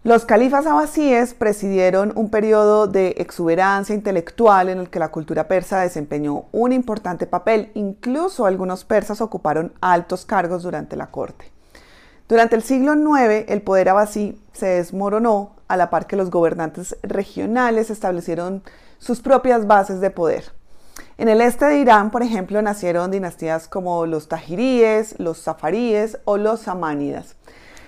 Los 0.06 0.24
califas 0.24 0.66
abbasíes 0.68 1.34
presidieron 1.34 2.14
un 2.16 2.30
periodo 2.30 2.88
de 2.88 3.10
exuberancia 3.18 3.94
intelectual 3.94 4.70
en 4.70 4.78
el 4.78 4.90
que 4.90 5.00
la 5.00 5.12
cultura 5.12 5.50
persa 5.50 5.82
desempeñó 5.82 6.46
un 6.54 6.72
importante 6.72 7.28
papel, 7.28 7.72
incluso 7.74 8.46
algunos 8.46 8.86
persas 8.86 9.20
ocuparon 9.20 9.74
altos 9.82 10.24
cargos 10.24 10.64
durante 10.64 10.96
la 10.96 11.08
corte. 11.08 11.52
Durante 12.30 12.56
el 12.56 12.64
siglo 12.64 12.94
IX, 12.94 13.50
el 13.50 13.62
poder 13.64 13.90
abasí 13.90 14.42
se 14.54 14.68
desmoronó 14.68 15.58
a 15.68 15.76
la 15.76 15.90
par 15.90 16.08
que 16.08 16.16
los 16.16 16.30
gobernantes 16.30 16.96
regionales 17.04 17.90
establecieron 17.90 18.64
sus 19.02 19.20
propias 19.20 19.66
bases 19.66 20.00
de 20.00 20.12
poder. 20.12 20.52
En 21.18 21.28
el 21.28 21.42
este 21.42 21.66
de 21.66 21.80
Irán, 21.80 22.12
por 22.12 22.22
ejemplo, 22.22 22.62
nacieron 22.62 23.10
dinastías 23.10 23.68
como 23.68 24.06
los 24.06 24.28
tajiríes, 24.28 25.20
los 25.20 25.40
safaríes 25.40 26.20
o 26.24 26.38
los 26.38 26.62
samánidas. 26.62 27.36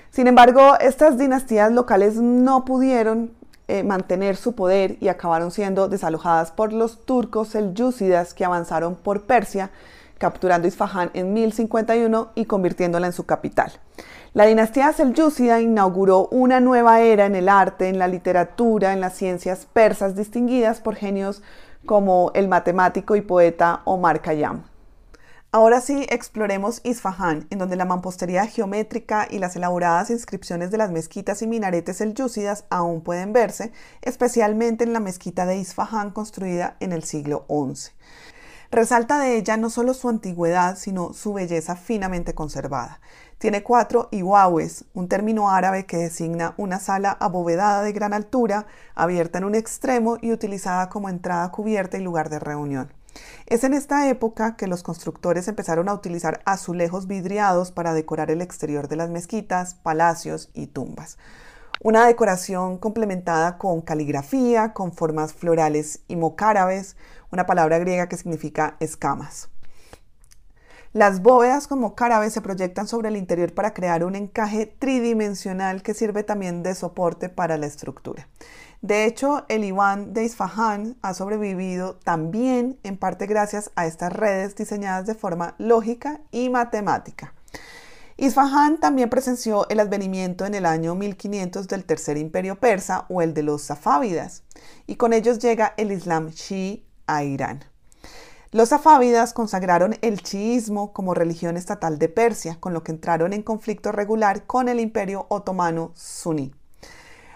Sin 0.09 0.25
embargo, 0.27 0.73
estas 0.79 1.17
dinastías 1.19 1.71
locales 1.71 2.15
no 2.15 2.65
pudieron 2.65 3.31
eh, 3.67 3.83
mantener 3.83 4.35
su 4.35 4.53
poder 4.55 4.97
y 5.01 5.07
acabaron 5.07 5.51
siendo 5.51 5.87
desalojadas 5.87 6.51
por 6.51 6.73
los 6.73 7.05
turcos 7.05 7.49
selyúcidas 7.49 8.33
que 8.33 8.43
avanzaron 8.45 8.95
por 8.95 9.21
Persia, 9.21 9.69
capturando 10.17 10.67
Isfahán 10.67 11.11
en 11.13 11.33
1051 11.33 12.31
y 12.33 12.45
convirtiéndola 12.45 13.07
en 13.07 13.13
su 13.13 13.25
capital. 13.25 13.71
La 14.33 14.47
dinastía 14.47 14.91
selyúcida 14.93 15.61
inauguró 15.61 16.27
una 16.31 16.59
nueva 16.59 17.01
era 17.01 17.27
en 17.27 17.35
el 17.35 17.47
arte, 17.47 17.89
en 17.89 17.99
la 17.99 18.07
literatura, 18.07 18.91
en 18.91 18.99
las 18.99 19.15
ciencias 19.15 19.67
persas, 19.71 20.15
distinguidas 20.15 20.81
por 20.81 20.95
genios 20.95 21.43
como 21.85 22.31
el 22.33 22.47
matemático 22.47 23.15
y 23.15 23.21
poeta 23.21 23.83
Omar 23.85 24.23
Khayyam. 24.23 24.63
Ahora 25.51 25.81
sí, 25.81 26.07
exploremos 26.09 26.81
Isfahán, 26.83 27.45
en 27.51 27.59
donde 27.59 27.75
la 27.75 27.85
mampostería 27.85 28.47
geométrica 28.47 29.27
y 29.29 29.37
las 29.37 29.55
elaboradas 29.55 30.09
inscripciones 30.09 30.71
de 30.71 30.79
las 30.79 30.89
mezquitas 30.89 31.43
y 31.43 31.47
minaretes 31.47 31.97
selyúcidas 31.97 32.65
aún 32.71 33.01
pueden 33.01 33.33
verse, 33.33 33.71
especialmente 34.01 34.83
en 34.83 34.93
la 34.93 34.99
mezquita 34.99 35.45
de 35.45 35.57
Isfahán 35.57 36.09
construida 36.09 36.75
en 36.79 36.91
el 36.91 37.03
siglo 37.03 37.45
XI. 37.49 37.91
Resalta 38.71 39.19
de 39.19 39.37
ella 39.37 39.55
no 39.57 39.69
solo 39.69 39.93
su 39.93 40.09
antigüedad, 40.09 40.75
sino 40.75 41.13
su 41.13 41.33
belleza 41.33 41.75
finamente 41.75 42.33
conservada. 42.33 42.99
Tiene 43.43 43.61
cuatro 43.61 44.07
iwawes, 44.11 44.85
un 44.93 45.09
término 45.09 45.49
árabe 45.49 45.85
que 45.85 45.97
designa 45.97 46.53
una 46.55 46.79
sala 46.79 47.11
abovedada 47.11 47.81
de 47.81 47.91
gran 47.91 48.13
altura, 48.13 48.67
abierta 48.95 49.39
en 49.39 49.43
un 49.43 49.53
extremo 49.53 50.17
y 50.21 50.31
utilizada 50.31 50.87
como 50.87 51.09
entrada 51.09 51.51
cubierta 51.51 51.97
y 51.97 52.01
lugar 52.01 52.29
de 52.29 52.39
reunión. 52.39 52.93
Es 53.45 53.65
en 53.65 53.73
esta 53.73 54.07
época 54.07 54.55
que 54.55 54.67
los 54.67 54.81
constructores 54.81 55.49
empezaron 55.49 55.89
a 55.89 55.93
utilizar 55.93 56.41
azulejos 56.45 57.05
vidriados 57.07 57.73
para 57.73 57.93
decorar 57.93 58.31
el 58.31 58.41
exterior 58.41 58.87
de 58.87 58.95
las 58.95 59.09
mezquitas, 59.09 59.73
palacios 59.73 60.49
y 60.53 60.67
tumbas. 60.67 61.17
Una 61.81 62.07
decoración 62.07 62.77
complementada 62.77 63.57
con 63.57 63.81
caligrafía, 63.81 64.71
con 64.71 64.93
formas 64.93 65.33
florales 65.33 65.99
y 66.07 66.15
mocárabes, 66.15 66.95
una 67.29 67.45
palabra 67.45 67.77
griega 67.77 68.07
que 68.07 68.15
significa 68.15 68.77
escamas. 68.79 69.49
Las 70.93 71.23
bóvedas 71.23 71.65
como 71.65 71.95
carabes 71.95 72.33
se 72.33 72.41
proyectan 72.41 72.87
sobre 72.87 73.09
el 73.09 73.17
interior 73.17 73.51
para 73.51 73.73
crear 73.73 74.05
un 74.05 74.15
encaje 74.15 74.67
tridimensional 74.67 75.81
que 75.81 75.95
sirve 75.95 76.21
también 76.21 76.61
de 76.61 76.75
soporte 76.75 77.29
para 77.29 77.57
la 77.57 77.65
estructura. 77.65 78.27
De 78.83 79.05
hecho, 79.05 79.43
el 79.49 79.63
Iván 79.63 80.13
de 80.13 80.23
Isfahan 80.23 80.95
ha 81.01 81.15
sobrevivido 81.15 81.95
también 81.95 82.77
en 82.83 82.97
parte 82.97 83.25
gracias 83.25 83.71
a 83.75 83.87
estas 83.87 84.13
redes 84.13 84.55
diseñadas 84.55 85.07
de 85.07 85.15
forma 85.15 85.55
lógica 85.57 86.21
y 86.29 86.49
matemática. 86.49 87.33
Isfahan 88.17 88.79
también 88.79 89.09
presenció 89.09 89.67
el 89.69 89.79
advenimiento 89.79 90.45
en 90.45 90.53
el 90.53 90.67
año 90.67 90.93
1500 90.93 91.67
del 91.67 91.85
Tercer 91.85 92.17
Imperio 92.17 92.59
Persa 92.59 93.07
o 93.09 93.23
el 93.23 93.33
de 93.33 93.41
los 93.41 93.63
Safávidas, 93.63 94.43
y 94.85 94.97
con 94.97 95.11
ellos 95.11 95.39
llega 95.39 95.73
el 95.77 95.91
Islam 95.91 96.27
Shi 96.29 96.85
a 97.07 97.23
Irán. 97.23 97.72
Los 98.53 98.69
safávidas 98.69 99.33
consagraron 99.33 99.95
el 100.03 100.21
chiismo 100.21 100.93
como 100.93 101.15
religión 101.15 101.57
estatal 101.57 101.97
de 101.97 102.07
Persia, 102.07 102.57
con 102.59 102.71
lo 102.71 102.83
que 102.83 102.91
entraron 102.91 103.33
en 103.33 103.41
conflicto 103.41 103.91
regular 103.91 104.45
con 104.45 104.69
el 104.69 104.79
imperio 104.79 105.25
otomano 105.29 105.91
suní. 105.95 106.53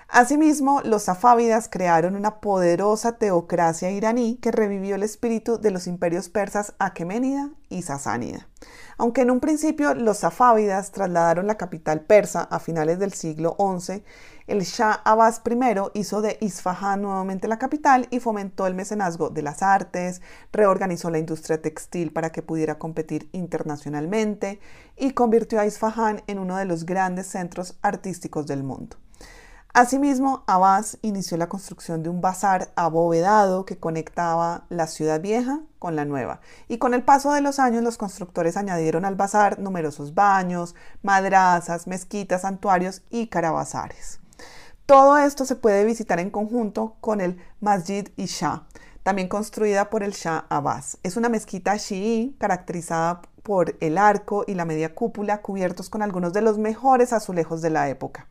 Asimismo, 0.09 0.81
los 0.85 1.03
safávidas 1.03 1.67
crearon 1.69 2.15
una 2.15 2.39
poderosa 2.39 3.17
teocracia 3.17 3.91
iraní 3.91 4.37
que 4.37 4.51
revivió 4.51 4.95
el 4.95 5.03
espíritu 5.03 5.59
de 5.59 5.69
los 5.69 5.85
imperios 5.85 6.29
persas 6.29 6.73
Aqueménida 6.79 7.49
y 7.67 7.81
Sasánida. 7.81 8.47
Aunque 8.97 9.21
en 9.21 9.31
un 9.31 9.41
principio 9.41 9.93
los 9.95 10.19
safávidas 10.19 10.91
trasladaron 10.91 11.45
la 11.45 11.57
capital 11.57 12.01
persa 12.01 12.43
a 12.43 12.59
finales 12.59 12.99
del 12.99 13.11
siglo 13.11 13.57
XI, 13.59 14.03
el 14.47 14.61
Shah 14.61 15.01
Abbas 15.03 15.41
I 15.45 15.99
hizo 15.99 16.21
de 16.21 16.37
Isfahan 16.39 17.01
nuevamente 17.01 17.49
la 17.49 17.59
capital 17.59 18.07
y 18.09 18.21
fomentó 18.21 18.65
el 18.65 18.75
mecenazgo 18.75 19.29
de 19.29 19.41
las 19.41 19.61
artes, 19.61 20.21
reorganizó 20.53 21.09
la 21.09 21.19
industria 21.19 21.61
textil 21.61 22.13
para 22.13 22.31
que 22.31 22.41
pudiera 22.41 22.79
competir 22.79 23.29
internacionalmente 23.33 24.61
y 24.95 25.11
convirtió 25.11 25.59
a 25.59 25.65
Isfahan 25.65 26.23
en 26.27 26.39
uno 26.39 26.55
de 26.55 26.65
los 26.65 26.85
grandes 26.85 27.27
centros 27.27 27.77
artísticos 27.81 28.47
del 28.47 28.63
mundo. 28.63 28.95
Asimismo, 29.77 30.43
Abbas 30.47 30.97
inició 31.03 31.37
la 31.37 31.49
construcción 31.49 32.01
de 32.01 32.09
un 32.09 32.19
bazar 32.19 32.71
abovedado 32.75 33.63
que 33.63 33.77
conectaba 33.77 34.65
la 34.69 34.87
ciudad 34.87 35.21
vieja 35.21 35.59
con 35.77 35.95
la 35.95 36.03
nueva. 36.03 36.41
Y 36.67 36.79
con 36.79 36.95
el 36.95 37.03
paso 37.03 37.31
de 37.31 37.41
los 37.41 37.59
años, 37.59 37.83
los 37.83 37.95
constructores 37.95 38.57
añadieron 38.57 39.05
al 39.05 39.13
bazar 39.13 39.59
numerosos 39.59 40.15
baños, 40.15 40.73
madrazas, 41.03 41.85
mezquitas, 41.85 42.41
santuarios 42.41 43.03
y 43.11 43.27
carabazares. 43.27 44.19
Todo 44.87 45.19
esto 45.19 45.45
se 45.45 45.55
puede 45.55 45.85
visitar 45.85 46.19
en 46.19 46.31
conjunto 46.31 46.95
con 46.99 47.21
el 47.21 47.37
Masjid 47.61 48.09
Isha, 48.15 48.63
también 49.03 49.27
construida 49.27 49.91
por 49.91 50.01
el 50.01 50.13
Shah 50.13 50.47
Abbas. 50.49 50.97
Es 51.03 51.17
una 51.17 51.29
mezquita 51.29 51.77
shií 51.77 52.35
caracterizada 52.39 53.21
por 53.43 53.77
el 53.79 53.99
arco 53.99 54.43
y 54.47 54.55
la 54.55 54.65
media 54.65 54.95
cúpula 54.95 55.43
cubiertos 55.43 55.91
con 55.91 56.01
algunos 56.01 56.33
de 56.33 56.41
los 56.41 56.57
mejores 56.57 57.13
azulejos 57.13 57.61
de 57.61 57.69
la 57.69 57.89
época. 57.89 58.27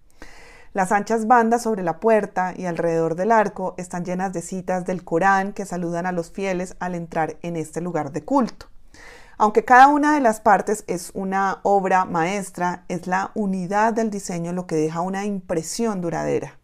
Las 0.72 0.92
anchas 0.92 1.26
bandas 1.26 1.62
sobre 1.62 1.82
la 1.82 2.00
puerta 2.00 2.52
y 2.56 2.66
alrededor 2.66 3.14
del 3.14 3.32
arco 3.32 3.74
están 3.78 4.04
llenas 4.04 4.32
de 4.32 4.42
citas 4.42 4.84
del 4.84 5.04
Corán 5.04 5.52
que 5.52 5.64
saludan 5.64 6.06
a 6.06 6.12
los 6.12 6.30
fieles 6.30 6.76
al 6.80 6.94
entrar 6.94 7.36
en 7.42 7.56
este 7.56 7.80
lugar 7.80 8.12
de 8.12 8.24
culto. 8.24 8.66
Aunque 9.38 9.64
cada 9.64 9.88
una 9.88 10.14
de 10.14 10.20
las 10.20 10.40
partes 10.40 10.84
es 10.86 11.10
una 11.14 11.60
obra 11.62 12.06
maestra, 12.06 12.84
es 12.88 13.06
la 13.06 13.32
unidad 13.34 13.92
del 13.92 14.10
diseño 14.10 14.52
lo 14.52 14.66
que 14.66 14.76
deja 14.76 15.02
una 15.02 15.26
impresión 15.26 16.00
duradera. 16.00 16.58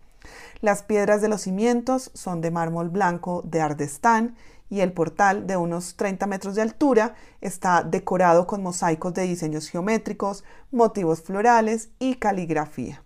Las 0.62 0.82
piedras 0.82 1.20
de 1.20 1.28
los 1.28 1.42
cimientos 1.42 2.10
son 2.14 2.40
de 2.40 2.50
mármol 2.50 2.88
blanco 2.88 3.42
de 3.44 3.60
Ardestán 3.60 4.36
y 4.70 4.80
el 4.80 4.92
portal 4.92 5.46
de 5.46 5.58
unos 5.58 5.96
30 5.96 6.26
metros 6.26 6.54
de 6.54 6.62
altura 6.62 7.14
está 7.42 7.82
decorado 7.82 8.46
con 8.46 8.62
mosaicos 8.62 9.12
de 9.12 9.24
diseños 9.24 9.68
geométricos, 9.68 10.44
motivos 10.70 11.20
florales 11.20 11.90
y 11.98 12.14
caligrafía. 12.14 13.02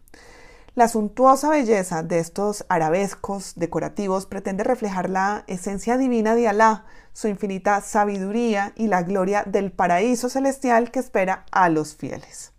La 0.77 0.89
suntuosa 0.89 1.49
belleza 1.49 2.03
de 2.03 2.19
estos 2.19 2.67
arabescos 2.69 3.55
decorativos 3.57 4.27
pretende 4.27 4.63
reflejar 4.63 5.09
la 5.09 5.43
esencia 5.47 5.97
divina 5.97 6.35
de 6.35 6.49
Alá, 6.49 6.85
su 7.15 7.29
infinita 7.29 7.81
sabiduría 7.81 8.75
y 8.77 8.89
la 8.89 9.03
gloria 9.03 9.43
del 9.47 9.73
paraíso 9.73 10.29
celestial 10.29 10.91
que 10.91 10.99
espera 10.99 11.47
a 11.51 11.71
los 11.71 11.97
fieles. 11.97 12.53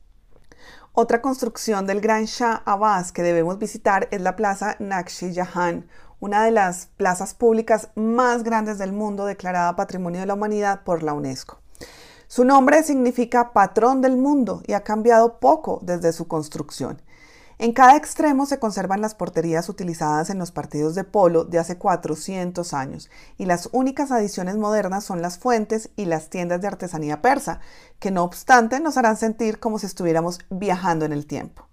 Otra 0.94 1.22
construcción 1.22 1.86
del 1.86 2.02
Gran 2.02 2.26
Shah 2.26 2.64
Abbas 2.66 3.12
que 3.12 3.22
debemos 3.22 3.60
visitar 3.60 4.08
es 4.10 4.20
la 4.20 4.36
Plaza 4.36 4.78
Nakshi 4.80 5.36
Jahan, 5.36 5.88
una 6.20 6.44
de 6.44 6.50
las 6.50 6.88
plazas 6.98 7.36
públicas 7.36 7.90
más 7.94 8.42
grandes 8.42 8.80
del 8.80 8.94
mundo 8.94 9.26
declarada 9.26 9.76
Patrimonio 9.76 10.22
de 10.22 10.26
la 10.26 10.34
Humanidad 10.34 10.84
por 10.84 11.04
la 11.04 11.14
UNESCO. 11.14 11.60
Su 12.28 12.46
nombre 12.46 12.82
significa 12.82 13.54
patrón 13.54 14.02
del 14.02 14.18
mundo 14.18 14.64
y 14.66 14.74
ha 14.74 14.84
cambiado 14.84 15.40
poco 15.40 15.82
desde 15.84 16.12
su 16.14 16.28
construcción. 16.28 17.00
En 17.60 17.74
cada 17.74 17.98
extremo 17.98 18.46
se 18.46 18.60
conservan 18.60 19.02
las 19.02 19.16
porterías 19.16 19.68
utilizadas 19.68 20.30
en 20.30 20.38
los 20.38 20.52
partidos 20.52 20.94
de 20.94 21.04
polo 21.04 21.44
de 21.44 21.58
hace 21.58 21.80
400 21.80 22.72
años 22.76 23.10
y 23.36 23.46
las 23.46 23.70
únicas 23.72 24.12
adiciones 24.12 24.58
modernas 24.58 25.04
son 25.04 25.24
las 25.24 25.40
fuentes 25.40 25.90
y 25.96 26.06
las 26.06 26.30
tiendas 26.30 26.62
de 26.62 26.68
artesanía 26.68 27.24
persa, 27.24 27.60
que 27.98 28.12
no 28.12 28.24
obstante 28.24 28.80
nos 28.80 28.96
harán 28.98 29.18
sentir 29.18 29.60
como 29.60 29.80
si 29.80 29.88
estuviéramos 29.88 30.38
viajando 30.52 31.06
en 31.06 31.14
el 31.14 31.26
tiempo. 31.26 31.68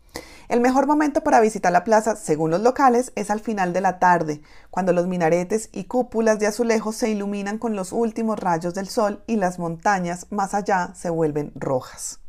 El 0.48 0.62
mejor 0.62 0.86
momento 0.86 1.22
para 1.22 1.40
visitar 1.40 1.70
la 1.70 1.84
plaza, 1.84 2.16
según 2.16 2.50
los 2.50 2.62
locales, 2.62 3.12
es 3.14 3.30
al 3.30 3.40
final 3.40 3.74
de 3.74 3.82
la 3.82 3.98
tarde, 3.98 4.40
cuando 4.70 4.94
los 4.94 5.06
minaretes 5.06 5.68
y 5.70 5.84
cúpulas 5.84 6.38
de 6.38 6.46
azulejos 6.46 6.96
se 6.96 7.10
iluminan 7.10 7.58
con 7.58 7.76
los 7.76 7.92
últimos 7.92 8.38
rayos 8.38 8.72
del 8.72 8.88
sol 8.88 9.22
y 9.26 9.36
las 9.36 9.58
montañas 9.58 10.28
más 10.30 10.54
allá 10.54 10.92
se 10.94 11.10
vuelven 11.10 11.52
rojas. 11.54 12.23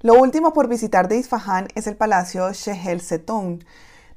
Lo 0.00 0.14
último 0.14 0.52
por 0.52 0.68
visitar 0.68 1.08
de 1.08 1.16
Isfahán 1.16 1.66
es 1.74 1.88
el 1.88 1.96
Palacio 1.96 2.52
Shehel 2.52 3.00
Setón, 3.00 3.64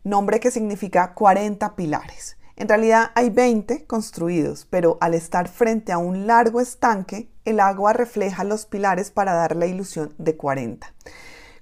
nombre 0.03 0.39
que 0.39 0.51
significa 0.51 1.15
40 1.15 1.75
pilares. 1.75 2.37
En 2.55 2.69
realidad 2.69 3.09
hay 3.15 3.31
20 3.31 3.85
construidos, 3.85 4.67
pero 4.69 4.99
al 5.01 5.15
estar 5.15 5.47
frente 5.47 5.91
a 5.91 5.97
un 5.97 6.27
largo 6.27 6.61
estanque, 6.61 7.31
el 7.45 7.59
agua 7.59 7.93
refleja 7.93 8.43
los 8.43 8.67
pilares 8.67 9.09
para 9.09 9.33
dar 9.33 9.55
la 9.55 9.65
ilusión 9.65 10.13
de 10.19 10.37
40. 10.37 10.93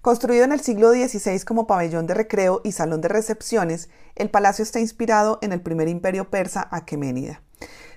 Construido 0.02 0.44
en 0.44 0.52
el 0.52 0.60
siglo 0.60 0.92
XVI 0.92 1.40
como 1.46 1.66
pabellón 1.66 2.06
de 2.06 2.16
recreo 2.16 2.60
y 2.66 2.74
salón 2.74 3.00
de 3.00 3.08
recepciones, 3.08 3.90
el 4.16 4.30
palacio 4.30 4.64
está 4.64 4.82
inspirado 4.82 5.40
en 5.42 5.54
el 5.54 5.62
primer 5.62 5.88
imperio 5.88 6.30
persa 6.30 6.68
Aqueménida. 6.72 7.42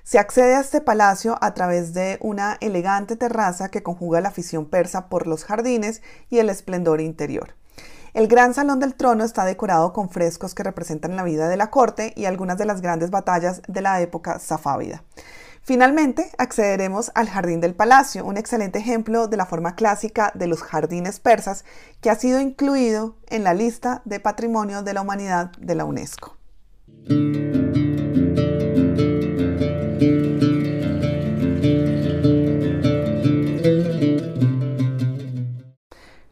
Se 0.05 0.19
accede 0.19 0.57
a 0.57 0.61
este 0.61 0.81
palacio 0.81 1.39
a 1.41 1.55
través 1.55 1.95
de 1.95 2.19
una 2.21 2.59
elegante 2.61 3.17
terraza 3.17 3.69
que 3.69 3.83
conjuga 3.85 4.21
la 4.21 4.31
afición 4.31 4.67
persa 4.67 5.09
por 5.09 5.27
los 5.27 5.45
jardines 5.45 6.03
y 6.29 6.39
el 6.39 6.51
esplendor 6.51 7.01
interior. 7.01 7.55
El 8.13 8.27
gran 8.27 8.53
salón 8.53 8.79
del 8.81 8.95
trono 8.95 9.25
está 9.25 9.45
decorado 9.45 9.93
con 9.93 10.11
frescos 10.11 10.55
que 10.55 10.65
representan 10.65 11.17
la 11.17 11.23
vida 11.23 11.49
de 11.49 11.57
la 11.57 11.71
corte 11.71 12.13
y 12.17 12.27
algunas 12.27 12.59
de 12.59 12.67
las 12.67 12.83
grandes 12.83 13.11
batallas 13.11 13.63
de 13.69 13.81
la 13.81 14.01
época 14.01 14.39
safávida. 14.39 15.03
Finalmente, 15.63 16.31
accederemos 16.37 17.13
al 17.15 17.29
Jardín 17.29 17.61
del 17.61 17.77
Palacio, 17.77 18.27
un 18.27 18.37
excelente 18.37 18.81
ejemplo 18.81 19.29
de 19.29 19.37
la 19.37 19.47
forma 19.47 19.77
clásica 19.77 20.33
de 20.35 20.49
los 20.49 20.63
jardines 20.63 21.21
persas 21.21 21.65
que 22.01 22.11
ha 22.11 22.17
sido 22.17 22.41
incluido 22.41 23.15
en 23.29 23.45
la 23.45 23.55
lista 23.55 24.03
de 24.05 24.19
Patrimonio 24.19 24.83
de 24.83 24.93
la 24.93 25.03
Humanidad 25.03 25.53
de 25.59 25.75
la 25.77 25.85
UNESCO. 25.85 26.37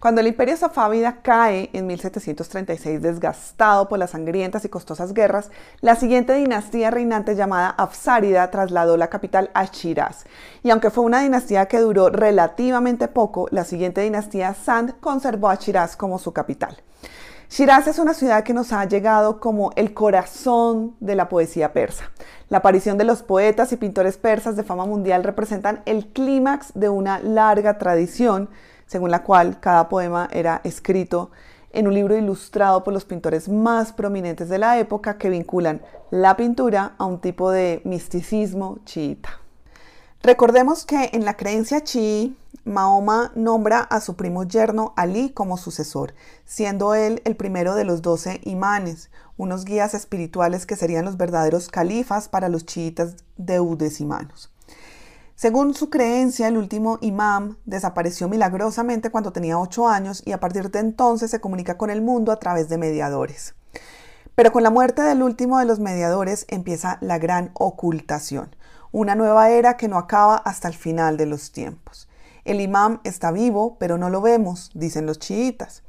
Cuando 0.01 0.23
el 0.23 0.29
imperio 0.29 0.57
safávida 0.57 1.21
cae 1.21 1.69
en 1.75 1.87
1736 1.87 3.03
desgastado 3.03 3.87
por 3.87 3.99
las 3.99 4.13
sangrientas 4.13 4.65
y 4.65 4.71
costosas 4.71 5.13
guerras, 5.13 5.51
la 5.83 5.95
siguiente 5.95 6.33
dinastía 6.33 6.91
reinante 6.91 7.35
llamada 7.35 7.69
Afsárida 7.69 8.51
trasladó 8.51 8.97
la 8.97 9.11
capital 9.11 9.51
a 9.53 9.67
Shiraz. 9.67 10.25
Y 10.63 10.71
aunque 10.71 10.89
fue 10.89 11.05
una 11.05 11.21
dinastía 11.21 11.67
que 11.67 11.81
duró 11.81 12.09
relativamente 12.09 13.09
poco, 13.09 13.47
la 13.51 13.65
siguiente 13.65 14.01
dinastía 14.01 14.55
Sand 14.55 15.01
conservó 15.01 15.51
a 15.51 15.57
Shiraz 15.57 15.97
como 15.97 16.19
su 16.19 16.33
capital. 16.33 16.79
Shiraz 17.51 17.87
es 17.87 17.99
una 17.99 18.15
ciudad 18.15 18.43
que 18.43 18.55
nos 18.55 18.73
ha 18.73 18.87
llegado 18.87 19.39
como 19.39 19.71
el 19.77 19.93
corazón 19.93 20.97
de 21.01 21.15
la 21.15 21.29
poesía 21.29 21.75
persa. 21.75 22.05
La 22.49 22.59
aparición 22.59 22.97
de 22.97 23.05
los 23.05 23.23
poetas 23.23 23.71
y 23.73 23.77
pintores 23.77 24.17
persas 24.17 24.57
de 24.57 24.65
fama 24.65 24.87
mundial 24.87 25.25
representan 25.25 25.83
el 25.85 26.07
clímax 26.07 26.73
de 26.75 26.89
una 26.89 27.19
larga 27.19 27.77
tradición 27.77 28.49
según 28.91 29.13
la 29.13 29.23
cual 29.23 29.61
cada 29.61 29.89
poema 29.89 30.29
era 30.33 30.61
escrito 30.65 31.31
en 31.71 31.87
un 31.87 31.95
libro 31.95 32.17
ilustrado 32.17 32.83
por 32.83 32.93
los 32.93 33.05
pintores 33.05 33.49
más 33.49 33.93
prominentes 33.93 34.49
de 34.49 34.59
la 34.59 34.81
época 34.81 35.17
que 35.17 35.31
vinculan 35.31 35.81
la 36.11 36.37
pintura 36.37 36.97
a 36.99 37.05
un 37.05 37.21
tipo 37.21 37.53
de 37.53 37.83
misticismo 37.85 38.81
chiita. 38.85 39.29
Recordemos 40.25 40.85
que 40.85 41.11
en 41.13 41.25
la 41.25 41.37
creencia 41.37 41.85
chií, 41.85 42.37
Mahoma 42.65 43.31
nombra 43.37 43.79
a 43.79 44.01
su 44.01 44.17
primo 44.17 44.43
yerno 44.43 44.93
Ali 44.97 45.31
como 45.31 45.57
sucesor, 45.57 46.13
siendo 46.45 46.97
él 46.97 47.23
el 47.25 47.37
primero 47.37 47.77
de 47.77 47.85
los 47.85 48.03
doce 48.03 48.41
imanes, 48.43 49.09
unos 49.37 49.65
guías 49.65 49.95
espirituales 49.95 50.67
que 50.67 50.75
serían 50.75 51.05
los 51.05 51.17
verdaderos 51.17 51.69
califas 51.69 52.29
para 52.29 52.49
los 52.49 52.67
chiitas 52.67 53.15
deudecimanos. 53.37 54.51
Según 55.41 55.73
su 55.73 55.89
creencia, 55.89 56.49
el 56.49 56.59
último 56.59 56.99
imam 57.01 57.57
desapareció 57.65 58.29
milagrosamente 58.29 59.09
cuando 59.09 59.33
tenía 59.33 59.59
ocho 59.59 59.89
años 59.89 60.23
y 60.27 60.33
a 60.33 60.39
partir 60.39 60.71
de 60.71 60.81
entonces 60.81 61.31
se 61.31 61.41
comunica 61.41 61.79
con 61.79 61.89
el 61.89 62.03
mundo 62.03 62.31
a 62.31 62.37
través 62.39 62.69
de 62.69 62.77
mediadores. 62.77 63.55
Pero 64.35 64.53
con 64.53 64.63
la 64.63 64.69
muerte 64.69 65.01
del 65.01 65.23
último 65.23 65.59
de 65.59 65.65
los 65.65 65.81
mediadores 65.81 66.45
empieza 66.49 66.99
la 67.01 67.19
gran 67.19 67.53
ocultación, 67.55 68.55
una 68.93 69.15
nueva 69.15 69.49
era 69.49 69.79
que 69.79 69.89
no 69.89 69.97
acaba 69.97 70.37
hasta 70.37 70.69
el 70.69 70.75
final 70.75 71.17
de 71.17 71.25
los 71.25 71.53
tiempos. 71.53 72.07
El 72.45 72.61
imam 72.61 73.01
está 73.05 73.33
vivo, 73.33 73.79
pero 73.81 73.97
no 73.97 74.11
lo 74.11 74.21
vemos, 74.21 74.71
dicen 74.75 75.07
los 75.07 75.21
chiitas. 75.21 75.83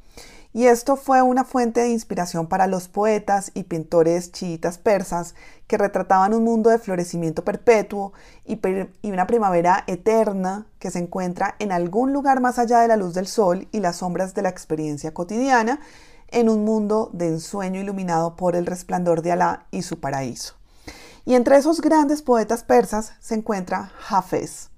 Y 0.54 0.66
esto 0.66 0.96
fue 0.96 1.22
una 1.22 1.44
fuente 1.44 1.80
de 1.80 1.88
inspiración 1.88 2.46
para 2.46 2.66
los 2.66 2.88
poetas 2.88 3.50
y 3.54 3.62
pintores 3.62 4.32
chiitas 4.32 4.76
persas 4.76 5.34
que 5.66 5.78
retrataban 5.78 6.34
un 6.34 6.44
mundo 6.44 6.68
de 6.68 6.78
florecimiento 6.78 7.42
perpetuo 7.42 8.12
y, 8.44 8.60
una 9.02 9.26
primavera 9.26 9.84
eterna 9.86 10.66
que 10.78 10.90
se 10.90 10.98
encuentra 10.98 11.54
en 11.58 11.72
algún 11.72 12.12
lugar 12.12 12.40
más 12.40 12.58
allá 12.58 12.80
de 12.80 12.88
la 12.88 12.96
luz 12.96 13.14
del 13.14 13.28
sol 13.28 13.66
y 13.72 13.80
las 13.80 13.96
sombras 13.96 14.34
de 14.34 14.42
la 14.42 14.50
experiencia 14.50 15.14
cotidiana, 15.14 15.80
en 16.28 16.50
un 16.50 16.64
mundo 16.64 17.10
de 17.12 17.28
ensueño 17.28 17.80
iluminado 17.80 18.36
por 18.36 18.54
el 18.54 18.66
resplandor 18.66 19.22
de 19.22 19.32
Alá 19.32 19.66
y 19.70 19.82
su 19.82 20.00
paraíso. 20.00 20.54
Y 21.24 21.34
entre 21.34 21.56
esos 21.56 21.80
grandes 21.80 22.20
poetas 22.20 22.62
persas 22.62 23.12
se 23.20 23.34
encuentra 23.34 23.92
Hafez. 24.08 24.68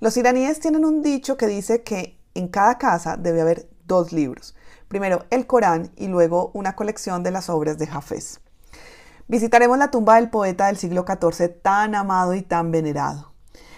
Los 0.00 0.16
iraníes 0.16 0.60
tienen 0.60 0.84
un 0.84 1.02
dicho 1.02 1.36
que 1.36 1.46
dice 1.46 1.82
que 1.82 2.18
en 2.34 2.48
cada 2.48 2.78
casa 2.78 3.16
debe 3.16 3.40
haber 3.42 3.68
dos 3.86 4.12
libros 4.12 4.54
primero 4.92 5.24
el 5.30 5.46
Corán 5.46 5.90
y 5.96 6.08
luego 6.08 6.50
una 6.52 6.76
colección 6.76 7.22
de 7.22 7.30
las 7.30 7.48
obras 7.48 7.78
de 7.78 7.88
Hafez. 7.90 8.40
Visitaremos 9.26 9.78
la 9.78 9.90
tumba 9.90 10.16
del 10.16 10.28
poeta 10.28 10.66
del 10.66 10.76
siglo 10.76 11.06
XIV 11.08 11.48
tan 11.62 11.94
amado 11.94 12.34
y 12.34 12.42
tan 12.42 12.70
venerado. 12.70 13.32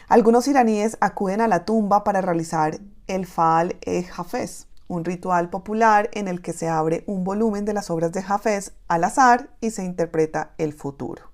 Algunos 0.08 0.48
iraníes 0.48 0.98
acuden 1.00 1.40
a 1.40 1.46
la 1.46 1.64
tumba 1.64 2.02
para 2.02 2.20
realizar 2.20 2.80
el 3.06 3.26
Faal 3.26 3.76
e 3.82 4.04
Hafez, 4.16 4.66
un 4.88 5.04
ritual 5.04 5.50
popular 5.50 6.10
en 6.14 6.26
el 6.26 6.42
que 6.42 6.52
se 6.52 6.68
abre 6.68 7.04
un 7.06 7.22
volumen 7.22 7.64
de 7.64 7.74
las 7.74 7.90
obras 7.90 8.10
de 8.10 8.24
Hafez 8.26 8.72
al 8.88 9.04
azar 9.04 9.50
y 9.60 9.70
se 9.70 9.84
interpreta 9.84 10.50
el 10.58 10.72
futuro. 10.72 11.30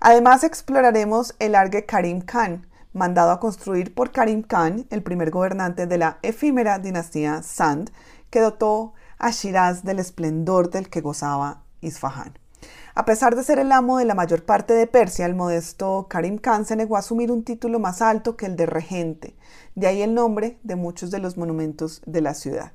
Además 0.00 0.42
exploraremos 0.42 1.36
el 1.38 1.54
Arge 1.54 1.86
Karim 1.86 2.22
Khan, 2.22 2.66
mandado 2.92 3.30
a 3.30 3.38
construir 3.38 3.94
por 3.94 4.10
Karim 4.10 4.42
Khan, 4.42 4.86
el 4.90 5.04
primer 5.04 5.30
gobernante 5.30 5.86
de 5.86 5.96
la 5.96 6.18
efímera 6.22 6.80
dinastía 6.80 7.44
Sand, 7.44 7.92
que 8.30 8.40
dotó 8.40 8.94
a 9.18 9.30
Shiraz 9.30 9.84
del 9.84 9.98
esplendor 9.98 10.70
del 10.70 10.88
que 10.88 11.00
gozaba 11.00 11.62
Isfahán. 11.80 12.38
A 12.94 13.04
pesar 13.04 13.36
de 13.36 13.44
ser 13.44 13.58
el 13.58 13.72
amo 13.72 13.98
de 13.98 14.04
la 14.04 14.14
mayor 14.14 14.44
parte 14.44 14.74
de 14.74 14.86
Persia, 14.86 15.26
el 15.26 15.34
modesto 15.34 16.06
Karim 16.08 16.38
Khan 16.38 16.64
se 16.64 16.76
negó 16.76 16.96
a 16.96 17.00
asumir 17.00 17.30
un 17.30 17.44
título 17.44 17.78
más 17.78 18.02
alto 18.02 18.36
que 18.36 18.46
el 18.46 18.56
de 18.56 18.66
regente, 18.66 19.36
de 19.74 19.86
ahí 19.86 20.02
el 20.02 20.14
nombre 20.14 20.58
de 20.62 20.76
muchos 20.76 21.10
de 21.10 21.20
los 21.20 21.36
monumentos 21.36 22.02
de 22.06 22.20
la 22.20 22.34
ciudad. 22.34 22.72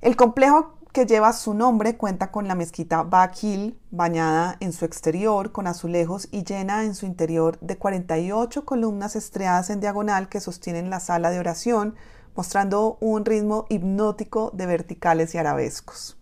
El 0.00 0.16
complejo 0.16 0.74
que 0.92 1.06
lleva 1.06 1.32
su 1.32 1.54
nombre 1.54 1.96
cuenta 1.96 2.30
con 2.30 2.48
la 2.48 2.54
mezquita 2.54 3.02
Bakil, 3.02 3.78
bañada 3.90 4.56
en 4.60 4.74
su 4.74 4.84
exterior 4.84 5.50
con 5.52 5.66
azulejos 5.66 6.28
y 6.30 6.44
llena 6.44 6.84
en 6.84 6.94
su 6.94 7.06
interior 7.06 7.58
de 7.60 7.78
48 7.78 8.66
columnas 8.66 9.16
estriadas 9.16 9.70
en 9.70 9.80
diagonal 9.80 10.28
que 10.28 10.40
sostienen 10.40 10.90
la 10.90 11.00
sala 11.00 11.30
de 11.30 11.38
oración, 11.38 11.94
mostrando 12.34 12.96
un 13.00 13.24
ritmo 13.24 13.66
hipnótico 13.68 14.50
de 14.54 14.66
verticales 14.66 15.34
y 15.34 15.38
arabescos. 15.38 16.16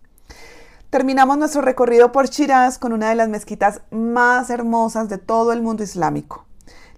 Terminamos 0.89 1.37
nuestro 1.37 1.61
recorrido 1.61 2.11
por 2.11 2.27
Shiraz 2.27 2.77
con 2.77 2.91
una 2.91 3.09
de 3.09 3.15
las 3.15 3.29
mezquitas 3.29 3.81
más 3.91 4.49
hermosas 4.49 5.07
de 5.07 5.17
todo 5.17 5.53
el 5.53 5.61
mundo 5.61 5.83
islámico, 5.83 6.45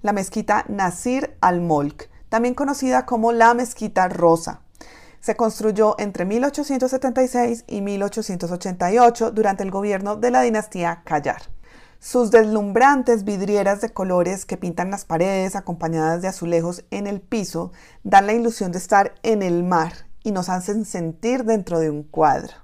la 0.01 0.13
mezquita 0.13 0.65
Nasir 0.67 1.37
al-Molk, 1.41 2.09
también 2.29 2.55
conocida 2.55 3.05
como 3.05 3.31
la 3.31 3.53
mezquita 3.53 4.09
rosa. 4.09 4.61
Se 5.19 5.35
construyó 5.35 5.95
entre 5.99 6.25
1876 6.25 7.65
y 7.67 7.81
1888 7.81 9.31
durante 9.31 9.61
el 9.61 9.69
gobierno 9.69 10.15
de 10.15 10.31
la 10.31 10.41
dinastía 10.41 11.03
Qajar. 11.05 11.52
Sus 12.03 12.31
deslumbrantes 12.31 13.23
vidrieras 13.23 13.79
de 13.79 13.93
colores 13.93 14.45
que 14.45 14.57
pintan 14.57 14.91
las 14.91 15.05
paredes 15.05 15.55
acompañadas 15.55 16.21
de 16.21 16.27
azulejos 16.27 16.83
en 16.91 17.07
el 17.07 17.21
piso 17.21 17.71
dan 18.03 18.27
la 18.27 18.33
ilusión 18.33 18.73
de 18.73 18.77
estar 18.77 19.15
en 19.23 19.41
el 19.41 19.63
mar 19.63 19.93
y 20.21 20.33
nos 20.33 20.49
hacen 20.49 20.83
sentir 20.83 21.45
dentro 21.45 21.79
de 21.79 21.89
un 21.89 22.03
cuadro. 22.03 22.55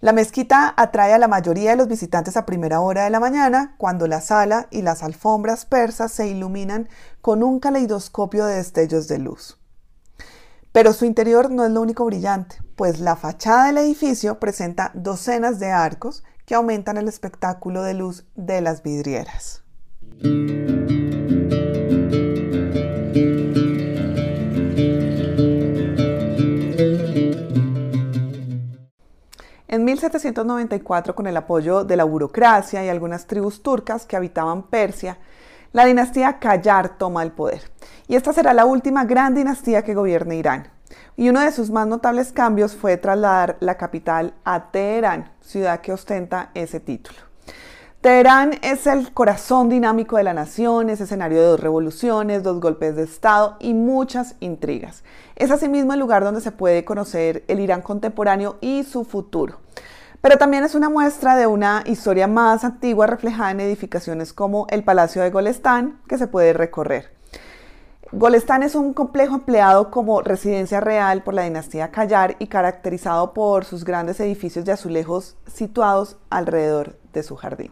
La 0.00 0.12
mezquita 0.12 0.74
atrae 0.76 1.14
a 1.14 1.18
la 1.18 1.28
mayoría 1.28 1.70
de 1.70 1.76
los 1.76 1.86
visitantes 1.86 2.36
a 2.36 2.46
primera 2.46 2.80
hora 2.80 3.04
de 3.04 3.10
la 3.10 3.20
mañana, 3.20 3.76
cuando 3.78 4.08
la 4.08 4.20
sala 4.20 4.66
y 4.72 4.82
las 4.82 5.04
alfombras 5.04 5.64
persas 5.64 6.10
se 6.10 6.26
iluminan 6.26 6.88
con 7.20 7.44
un 7.44 7.60
caleidoscopio 7.60 8.44
de 8.44 8.56
destellos 8.56 9.06
de 9.06 9.18
luz. 9.18 9.56
Pero 10.72 10.92
su 10.94 11.04
interior 11.04 11.52
no 11.52 11.64
es 11.64 11.70
lo 11.70 11.80
único 11.80 12.04
brillante, 12.04 12.56
pues 12.74 12.98
la 12.98 13.14
fachada 13.14 13.66
del 13.66 13.78
edificio 13.78 14.40
presenta 14.40 14.90
docenas 14.94 15.60
de 15.60 15.70
arcos 15.70 16.24
que 16.48 16.54
aumentan 16.54 16.96
el 16.96 17.08
espectáculo 17.08 17.82
de 17.82 17.92
luz 17.92 18.24
de 18.34 18.62
las 18.62 18.82
vidrieras. 18.82 19.62
En 29.68 29.84
1794, 29.84 31.14
con 31.14 31.26
el 31.26 31.36
apoyo 31.36 31.84
de 31.84 31.96
la 31.96 32.04
burocracia 32.04 32.82
y 32.82 32.88
algunas 32.88 33.26
tribus 33.26 33.62
turcas 33.62 34.06
que 34.06 34.16
habitaban 34.16 34.62
Persia, 34.62 35.18
la 35.74 35.84
dinastía 35.84 36.38
Qajar 36.38 36.96
toma 36.96 37.22
el 37.24 37.32
poder. 37.32 37.70
Y 38.06 38.16
esta 38.16 38.32
será 38.32 38.54
la 38.54 38.64
última 38.64 39.04
gran 39.04 39.34
dinastía 39.34 39.82
que 39.82 39.92
gobierne 39.92 40.36
Irán. 40.36 40.77
Y 41.16 41.28
uno 41.28 41.40
de 41.40 41.52
sus 41.52 41.70
más 41.70 41.86
notables 41.86 42.32
cambios 42.32 42.76
fue 42.76 42.96
trasladar 42.96 43.56
la 43.60 43.76
capital 43.76 44.34
a 44.44 44.70
Teherán, 44.70 45.30
ciudad 45.40 45.80
que 45.80 45.92
ostenta 45.92 46.50
ese 46.54 46.80
título. 46.80 47.18
Teherán 48.00 48.52
es 48.62 48.86
el 48.86 49.12
corazón 49.12 49.68
dinámico 49.68 50.16
de 50.16 50.22
la 50.22 50.32
nación, 50.32 50.88
es 50.88 51.00
escenario 51.00 51.40
de 51.40 51.46
dos 51.46 51.60
revoluciones, 51.60 52.44
dos 52.44 52.60
golpes 52.60 52.94
de 52.94 53.02
Estado 53.02 53.56
y 53.58 53.74
muchas 53.74 54.36
intrigas. 54.38 55.02
Es 55.34 55.50
asimismo 55.50 55.94
el 55.94 55.98
lugar 55.98 56.22
donde 56.22 56.40
se 56.40 56.52
puede 56.52 56.84
conocer 56.84 57.42
el 57.48 57.58
Irán 57.58 57.82
contemporáneo 57.82 58.56
y 58.60 58.84
su 58.84 59.04
futuro. 59.04 59.58
Pero 60.20 60.38
también 60.38 60.62
es 60.62 60.76
una 60.76 60.88
muestra 60.88 61.34
de 61.34 61.48
una 61.48 61.82
historia 61.86 62.28
más 62.28 62.62
antigua 62.62 63.08
reflejada 63.08 63.50
en 63.50 63.60
edificaciones 63.60 64.32
como 64.32 64.68
el 64.70 64.84
Palacio 64.84 65.22
de 65.22 65.30
Golestán, 65.30 66.00
que 66.06 66.18
se 66.18 66.28
puede 66.28 66.52
recorrer. 66.52 67.17
Golestán 68.12 68.62
es 68.62 68.74
un 68.74 68.94
complejo 68.94 69.34
empleado 69.34 69.90
como 69.90 70.22
residencia 70.22 70.80
real 70.80 71.22
por 71.22 71.34
la 71.34 71.42
dinastía 71.42 71.90
Kayar 71.90 72.36
y 72.38 72.46
caracterizado 72.46 73.34
por 73.34 73.66
sus 73.66 73.84
grandes 73.84 74.18
edificios 74.20 74.64
de 74.64 74.72
azulejos 74.72 75.36
situados 75.46 76.16
alrededor 76.30 76.98
de 77.12 77.22
su 77.22 77.36
jardín. 77.36 77.70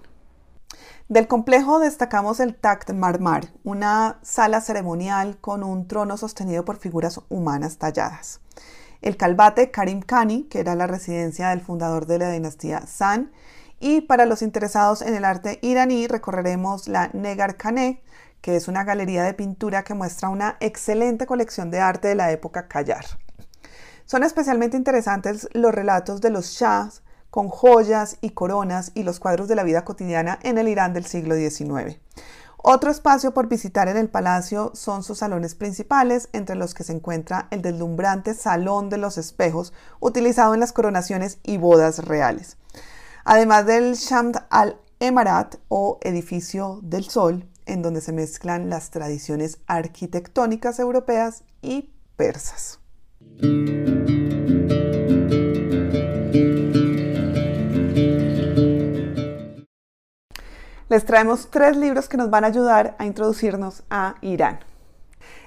Del 1.09 1.27
complejo 1.27 1.79
destacamos 1.79 2.38
el 2.40 2.55
Takht 2.55 2.90
Marmar, 2.90 3.46
una 3.64 4.18
sala 4.20 4.61
ceremonial 4.61 5.38
con 5.40 5.64
un 5.64 5.88
trono 5.88 6.18
sostenido 6.18 6.66
por 6.66 6.77
figuras 6.77 7.18
humanas 7.31 7.79
talladas. 7.79 8.40
El 9.01 9.16
Calvate 9.16 9.70
Karim 9.70 10.03
Khani, 10.03 10.44
que 10.44 10.61
era 10.61 10.75
la 10.75 10.87
residencia 10.87 11.49
del 11.49 11.62
fundador 11.62 12.05
de 12.05 12.18
la 12.18 12.31
dinastía 12.31 12.87
San, 12.87 13.33
y 13.81 14.03
para 14.03 14.27
los 14.27 14.42
interesados 14.42 15.01
en 15.01 15.14
el 15.14 15.25
arte 15.25 15.61
iraní 15.62 16.09
recorreremos 16.09 16.88
la 16.88 17.09
Negar 17.14 17.57
Khaneh, 17.57 18.03
que 18.46 18.54
es 18.54 18.68
una 18.68 18.85
galería 18.85 19.24
de 19.24 19.35
pintura 19.35 19.82
que 19.82 19.94
muestra 19.94 20.28
una 20.28 20.56
excelente 20.61 21.26
colección 21.26 21.68
de 21.72 21.80
arte 21.80 22.06
de 22.06 22.14
la 22.14 22.30
época 22.30 22.68
Kayar. 22.68 23.04
Son 24.04 24.22
especialmente 24.22 24.76
interesantes 24.76 25.48
los 25.52 25.74
relatos 25.74 26.20
de 26.20 26.30
los 26.30 26.50
shahs 26.52 27.02
con 27.30 27.48
joyas 27.48 28.18
y 28.20 28.30
coronas 28.30 28.92
y 28.94 29.02
los 29.02 29.18
cuadros 29.18 29.48
de 29.48 29.56
la 29.56 29.64
vida 29.64 29.85
cotidiana 29.85 30.38
en 30.44 30.59
el 30.59 30.68
Irán 30.68 30.92
del 30.92 31.06
siglo 31.06 31.35
XIX. 31.35 31.98
Otro 32.59 32.92
espacio 32.92 33.35
por 33.35 33.48
visitar 33.48 33.88
en 33.88 33.96
el 33.96 34.09
palacio 34.09 34.70
son 34.76 35.02
sus 35.02 35.18
salones 35.18 35.56
principales, 35.56 36.28
entre 36.32 36.54
los 36.54 36.72
que 36.72 36.85
se 36.85 36.92
encuentra 36.92 37.48
el 37.50 37.62
deslumbrante 37.62 38.32
Salón 38.32 38.90
de 38.90 38.98
los 38.98 39.18
Espejos, 39.18 39.72
utilizado 39.98 40.54
en 40.54 40.61
las 40.61 40.72
coronaciones 40.72 41.40
y 41.42 41.56
bodas 41.56 41.98
reales. 41.98 42.59
Además 43.24 43.66
del 43.66 43.94
Shamt 43.94 44.37
al-Emarat 44.50 45.56
o 45.66 45.98
Edificio 46.00 46.78
del 46.85 47.11
Sol, 47.11 47.48
en 47.66 47.83
donde 47.83 48.00
se 48.00 48.12
mezclan 48.12 48.70
las 48.70 48.90
tradiciones 48.90 49.59
arquitectónicas 49.66 50.79
europeas 50.79 51.44
y 51.61 51.92
persas. 52.16 52.81
les 60.88 61.05
traemos 61.05 61.50
tres 61.50 61.76
libros 61.76 62.09
que 62.09 62.16
nos 62.16 62.31
van 62.31 62.44
a 62.44 62.48
ayudar 62.48 62.96
a 62.98 63.07
introducirnos 63.07 63.83
a 63.90 64.14
Irán. 64.20 64.61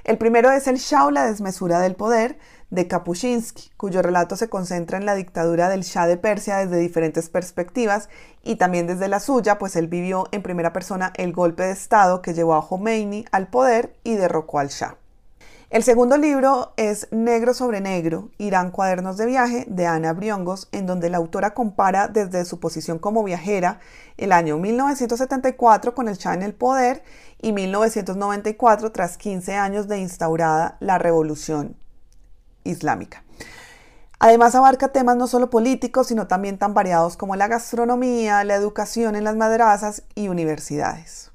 El 0.03 0.17
primero 0.17 0.51
es 0.51 0.67
El 0.67 0.77
Shah 0.77 1.09
la 1.11 1.25
desmesura 1.25 1.79
del 1.79 1.95
poder 1.95 2.37
de 2.69 2.87
Kapuscinski, 2.87 3.71
cuyo 3.77 4.01
relato 4.01 4.35
se 4.35 4.49
concentra 4.49 4.97
en 4.97 5.05
la 5.05 5.15
dictadura 5.15 5.69
del 5.69 5.81
Shah 5.81 6.07
de 6.07 6.17
Persia 6.17 6.57
desde 6.57 6.77
diferentes 6.77 7.29
perspectivas 7.29 8.09
y 8.43 8.57
también 8.57 8.87
desde 8.87 9.07
la 9.07 9.19
suya, 9.19 9.57
pues 9.57 9.75
él 9.75 9.87
vivió 9.87 10.27
en 10.31 10.43
primera 10.43 10.71
persona 10.71 11.11
el 11.15 11.33
golpe 11.33 11.63
de 11.63 11.71
Estado 11.71 12.21
que 12.21 12.33
llevó 12.33 12.53
a 12.53 12.67
Khomeini 12.67 13.25
al 13.31 13.47
poder 13.47 13.95
y 14.03 14.15
derrocó 14.15 14.59
al 14.59 14.69
Shah. 14.69 14.97
El 15.71 15.83
segundo 15.83 16.17
libro 16.17 16.73
es 16.77 17.07
Negro 17.11 17.53
sobre 17.53 17.79
Negro, 17.79 18.29
Irán 18.39 18.71
Cuadernos 18.71 19.17
de 19.17 19.27
Viaje, 19.27 19.65
de 19.67 19.85
Ana 19.85 20.13
Briongos, 20.13 20.67
en 20.71 20.87
donde 20.87 21.11
la 21.11 21.17
autora 21.17 21.53
compara 21.53 22.07
desde 22.07 22.43
su 22.45 22.59
posición 22.59 22.97
como 22.97 23.23
viajera 23.23 23.79
el 24.17 24.31
año 24.31 24.57
1974 24.57 25.93
con 25.93 26.07
el 26.07 26.17
Shah 26.17 26.33
en 26.33 26.41
el 26.41 26.55
poder 26.55 27.03
y 27.39 27.51
1994 27.51 28.91
tras 28.91 29.17
15 29.17 29.55
años 29.55 29.87
de 29.87 29.99
instaurada 29.99 30.77
la 30.79 30.97
revolución 30.97 31.75
islámica. 32.63 33.23
Además 34.19 34.53
abarca 34.53 34.89
temas 34.89 35.15
no 35.15 35.27
solo 35.27 35.49
políticos, 35.49 36.07
sino 36.07 36.27
también 36.27 36.57
tan 36.57 36.73
variados 36.73 37.15
como 37.15 37.37
la 37.37 37.47
gastronomía, 37.47 38.43
la 38.43 38.55
educación 38.55 39.15
en 39.15 39.23
las 39.23 39.37
madrazas 39.37 40.03
y 40.13 40.27
universidades. 40.27 41.31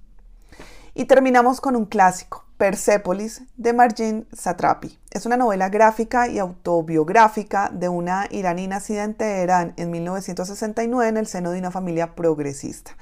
Y 0.94 1.06
terminamos 1.06 1.62
con 1.62 1.76
un 1.76 1.86
clásico, 1.86 2.43
Persepolis 2.56 3.42
de 3.56 3.72
Marjin 3.72 4.28
Satrapi. 4.32 4.98
Es 5.10 5.26
una 5.26 5.36
novela 5.36 5.68
gráfica 5.70 6.28
y 6.28 6.38
autobiográfica 6.38 7.68
de 7.72 7.88
una 7.88 8.28
iraní 8.30 8.68
nacida 8.68 9.02
en 9.02 9.14
Teherán 9.14 9.74
en 9.76 9.90
1969 9.90 11.08
en 11.08 11.16
el 11.16 11.26
seno 11.26 11.50
de 11.50 11.58
una 11.58 11.72
familia 11.72 12.14
progresista. 12.14 12.92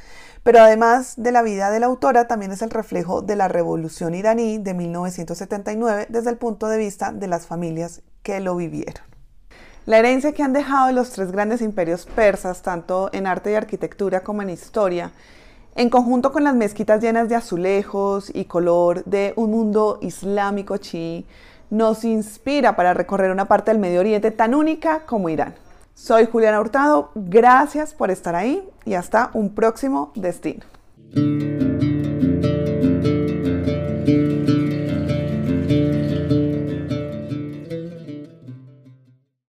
Pero 0.43 0.61
además 0.61 1.15
de 1.19 1.33
la 1.33 1.43
vida 1.43 1.71
de 1.71 1.81
la 1.81 1.87
autora, 1.87 2.27
también 2.27 2.51
es 2.51 2.63
el 2.63 2.71
reflejo 2.71 3.21
de 3.21 3.37
la 3.37 3.49
revolución 3.49 4.15
iraní 4.15 4.57
de 4.59 4.73
1979 4.73 6.07
desde 6.09 6.31
el 6.31 6.39
punto 6.39 6.69
de 6.69 6.79
vista 6.79 7.13
de 7.13 7.27
las 7.27 7.47
familias 7.47 8.01
que 8.23 8.41
lo 8.41 8.57
vivieron. 8.57 9.05
La 9.85 9.99
herencia 9.99 10.33
que 10.33 10.43
han 10.43 10.53
dejado 10.53 10.93
los 10.93 11.11
tres 11.11 11.31
grandes 11.31 11.61
imperios 11.61 12.07
persas, 12.07 12.63
tanto 12.63 13.11
en 13.13 13.27
arte 13.27 13.53
y 13.53 13.55
arquitectura 13.55 14.21
como 14.21 14.41
en 14.41 14.51
historia, 14.51 15.13
en 15.75 15.91
conjunto 15.91 16.33
con 16.33 16.45
las 16.45 16.55
mezquitas 16.55 17.01
llenas 17.01 17.29
de 17.29 17.37
azulejos 17.37 18.31
y 18.35 18.45
color 18.45 19.05
de 19.05 19.33
un 19.37 19.51
mundo 19.51 19.99
islámico 20.03 20.77
chií, 20.77 21.27
nos 21.71 22.05
inspira 22.05 22.77
para 22.77 22.93
recorrer 22.93 23.31
una 23.31 23.47
parte 23.47 23.71
del 23.71 23.81
Medio 23.81 24.01
Oriente 24.01 24.31
tan 24.31 24.55
única 24.55 25.07
como 25.07 25.31
Irán. 25.31 25.55
Soy 25.95 26.27
Juliana 26.27 26.61
Hurtado, 26.61 27.11
gracias 27.15 27.95
por 27.95 28.11
estar 28.11 28.35
ahí 28.35 28.63
y 28.85 28.95
hasta 28.95 29.31
un 29.33 29.55
próximo 29.55 30.13
destino. 30.15 30.65